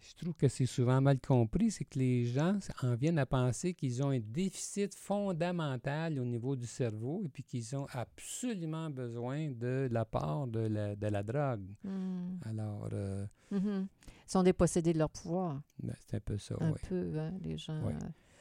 je 0.00 0.14
trouve 0.14 0.34
que 0.34 0.48
c'est 0.48 0.66
souvent 0.66 1.00
mal 1.00 1.20
compris, 1.20 1.70
c'est 1.70 1.84
que 1.84 1.98
les 1.98 2.26
gens 2.26 2.58
en 2.82 2.94
viennent 2.94 3.18
à 3.18 3.26
penser 3.26 3.74
qu'ils 3.74 4.02
ont 4.02 4.10
un 4.10 4.20
déficit 4.20 4.94
fondamental 4.94 6.18
au 6.18 6.24
niveau 6.24 6.56
du 6.56 6.66
cerveau 6.66 7.22
et 7.24 7.28
puis 7.28 7.42
qu'ils 7.42 7.74
ont 7.76 7.86
absolument 7.92 8.90
besoin 8.90 9.50
de 9.50 9.88
l'apport 9.90 10.46
de 10.46 10.60
la, 10.60 10.96
de 10.96 11.06
la 11.06 11.22
drogue. 11.22 11.66
Hmm. 11.84 12.36
Alors. 12.44 12.88
Euh, 12.92 13.26
mm-hmm. 13.52 13.86
Ils 14.28 14.32
sont 14.32 14.42
dépossédés 14.42 14.92
de 14.92 14.98
leur 14.98 15.08
pouvoir. 15.08 15.62
Ben, 15.82 15.94
c'est 16.06 16.16
un 16.16 16.20
peu 16.20 16.36
ça, 16.36 16.54
Un 16.60 16.74
peu, 16.86 17.18
hein, 17.18 17.32
les 17.42 17.56
gens. 17.56 17.82
Euh. 17.86 17.92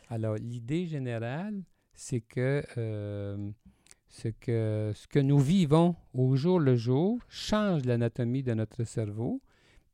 Alors, 0.10 0.36
l'idée 0.36 0.86
générale, 0.86 1.64
c'est 1.94 2.20
que, 2.20 2.62
euh, 2.78 3.50
ce 4.10 4.28
que 4.28 4.92
ce 4.96 5.08
que 5.08 5.20
nous 5.20 5.40
vivons 5.40 5.96
au 6.14 6.36
jour 6.36 6.60
le 6.60 6.76
jour 6.76 7.20
change 7.30 7.86
l'anatomie 7.86 8.44
de 8.44 8.54
notre 8.54 8.84
cerveau 8.84 9.42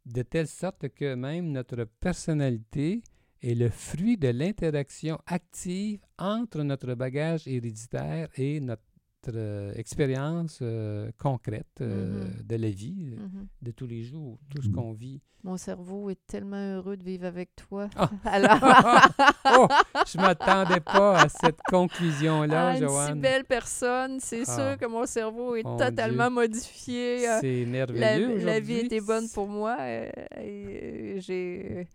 de 0.06 0.22
telle 0.22 0.48
sorte 0.48 0.90
que 0.90 1.16
même 1.16 1.52
notre 1.52 1.86
personnalité 2.00 3.04
est 3.42 3.56
le 3.56 3.70
fruit 3.70 4.18
de 4.18 4.30
l'interaction 4.30 5.20
active 5.26 6.00
entre 6.18 6.64
notre 6.64 6.94
bagage 6.94 7.48
héréditaire 7.48 8.30
et 8.36 8.60
notre 8.60 8.84
euh, 9.30 9.74
expérience 9.76 10.60
euh, 10.62 11.12
concrète 11.18 11.80
euh, 11.82 12.26
mm-hmm. 12.26 12.48
de 12.48 12.56
la 12.56 12.70
vie, 12.70 13.16
mm-hmm. 13.16 13.48
de 13.62 13.72
tous 13.72 13.88
les 13.88 14.04
jours, 14.04 14.40
tout 14.50 14.62
ce 14.62 14.70
qu'on 14.70 14.94
vit. 14.94 15.22
Mon 15.44 15.58
cerveau 15.58 16.10
est 16.10 16.20
tellement 16.26 16.76
heureux 16.76 16.96
de 16.96 17.04
vivre 17.04 17.26
avec 17.26 17.56
toi. 17.56 17.90
Ah! 17.96 18.10
Alors... 18.26 18.60
oh, 19.58 19.68
je 20.08 20.18
m'attendais 20.18 20.80
pas 20.80 21.22
à 21.22 21.30
cette 21.30 21.60
conclusion-là, 21.70 22.70
ah, 22.70 22.80
Joanne. 22.80 23.10
Une 23.10 23.16
si 23.16 23.22
belle 23.22 23.44
personne, 23.44 24.20
c'est 24.20 24.46
sûr 24.46 24.74
ah! 24.74 24.78
que 24.78 24.86
mon 24.86 25.06
cerveau 25.06 25.56
est 25.56 25.64
totalement 25.64 26.32
modifié. 26.32 27.26
C'est 27.42 27.66
merveilleux 27.66 28.38
la, 28.38 28.46
la, 28.46 28.60
vie 28.60 28.80
était 28.80 29.02
bonne 29.02 29.28
pour 29.30 29.48
moi 29.48 29.78
et 29.82 31.18
j'ai 31.20 31.88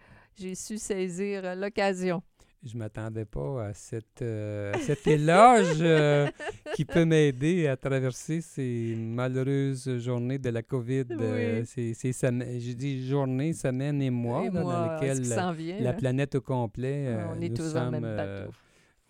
su 0.55 0.79
saisir 0.79 1.57
l'occasion 1.57 2.23
je 2.65 2.75
ne 2.75 2.79
m'attendais 2.81 3.25
pas 3.25 3.67
à, 3.67 3.73
cette, 3.73 4.23
euh, 4.23 4.73
cet 4.81 5.07
éloge 5.07 5.79
euh, 5.81 6.29
qui 6.75 6.85
peut 6.85 7.05
m'aider 7.05 7.69
à 7.69 7.77
traverser 7.77 8.41
ces 8.41 8.95
malheureuses 8.97 9.99
journées 9.99 10.39
de 10.39 10.51
la 10.51 10.63
COVID. 10.63 11.05
Euh, 11.13 11.65
ces, 11.65 11.95
je 11.95 12.73
dis 12.73 13.07
journées, 13.07 13.53
semaines 13.53 14.03
et 14.03 14.11
mois, 14.11 14.49
dans 14.51 14.95
lesquelles 14.95 15.29
la, 15.29 15.55
la, 15.81 15.93
planète 15.93 16.35
au 16.35 16.41
complet. 16.41 17.17
On 17.31 17.41
est 17.41 17.57
tous 17.57 17.73
sommes, 17.73 17.91
même 17.91 18.03
bateau. 18.03 18.51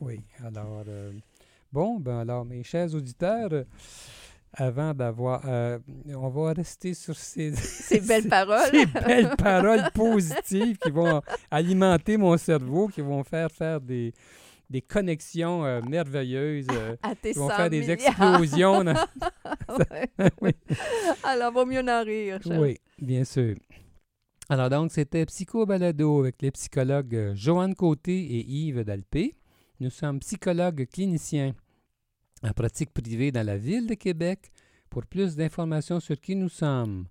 oui, 0.00 0.20
alors, 0.44 0.84
bon, 1.72 1.98
ben 1.98 2.18
alors, 2.18 2.44
mes 2.44 2.62
chers 2.62 2.94
auditeurs, 2.94 3.64
avant 4.52 4.94
d'avoir. 4.94 5.42
Euh, 5.46 5.78
on 6.06 6.28
va 6.28 6.52
rester 6.52 6.94
sur 6.94 7.16
ces, 7.16 7.52
ces 7.56 8.00
belles 8.00 8.28
paroles. 8.28 8.70
ces 8.70 8.86
belles 8.86 9.36
paroles 9.36 9.90
positives 9.94 10.78
qui 10.78 10.90
vont 10.90 11.22
alimenter 11.50 12.16
mon 12.16 12.36
cerveau, 12.36 12.88
qui 12.88 13.00
vont 13.00 13.22
faire 13.24 13.50
faire 13.50 13.80
des, 13.80 14.12
des 14.70 14.82
connexions 14.82 15.64
euh, 15.64 15.80
merveilleuses, 15.82 16.66
euh, 16.72 16.96
qui 17.22 17.32
vont 17.32 17.48
faire 17.48 17.70
des 17.70 17.90
explosions. 17.90 18.84
oui. 20.40 20.52
Alors, 21.24 21.52
vaut 21.52 21.66
mieux 21.66 21.80
en 21.80 22.04
rire. 22.04 22.40
Oui, 22.46 22.78
bien 22.98 23.24
sûr. 23.24 23.54
Alors, 24.48 24.70
donc, 24.70 24.92
c'était 24.92 25.26
Psycho 25.26 25.66
Balado 25.66 26.20
avec 26.20 26.40
les 26.40 26.50
psychologues 26.50 27.32
Joanne 27.34 27.74
Côté 27.74 28.18
et 28.18 28.46
Yves 28.46 28.84
Dalpé. 28.84 29.36
Nous 29.80 29.90
sommes 29.90 30.20
psychologues 30.20 30.86
cliniciens 30.90 31.54
en 32.42 32.52
pratique 32.52 32.92
privée 32.92 33.32
dans 33.32 33.46
la 33.46 33.56
ville 33.56 33.86
de 33.86 33.94
Québec. 33.94 34.52
Pour 34.90 35.06
plus 35.06 35.36
d'informations 35.36 36.00
sur 36.00 36.20
qui 36.20 36.34
nous 36.34 36.48
sommes, 36.48 37.06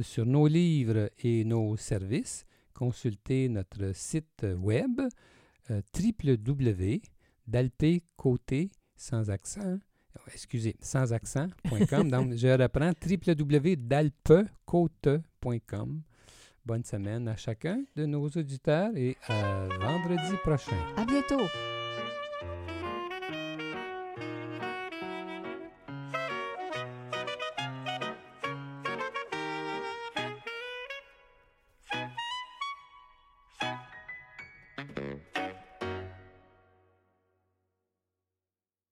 sur 0.00 0.24
nos 0.24 0.46
livres 0.46 1.10
et 1.18 1.44
nos 1.44 1.76
services, 1.76 2.46
consultez 2.72 3.46
notre 3.48 3.94
site 3.94 4.46
web 4.56 5.02
euh, 5.70 5.82
www.dalpecoté 5.94 8.70
sans 8.96 9.28
accent 9.30 9.78
excusez, 10.34 10.76
sans 10.80 11.12
accent.com. 11.12 12.10
Donc, 12.10 12.34
je 12.34 12.48
reprends 12.48 12.92
www.dalpecote.com. 13.04 16.02
Bonne 16.66 16.84
semaine 16.84 17.26
à 17.28 17.36
chacun 17.36 17.84
de 17.96 18.04
nos 18.06 18.28
auditeurs 18.28 18.90
et 18.94 19.16
à 19.28 19.66
vendredi 19.80 20.36
prochain. 20.44 20.76
À 20.96 21.04
bientôt. 21.04 21.40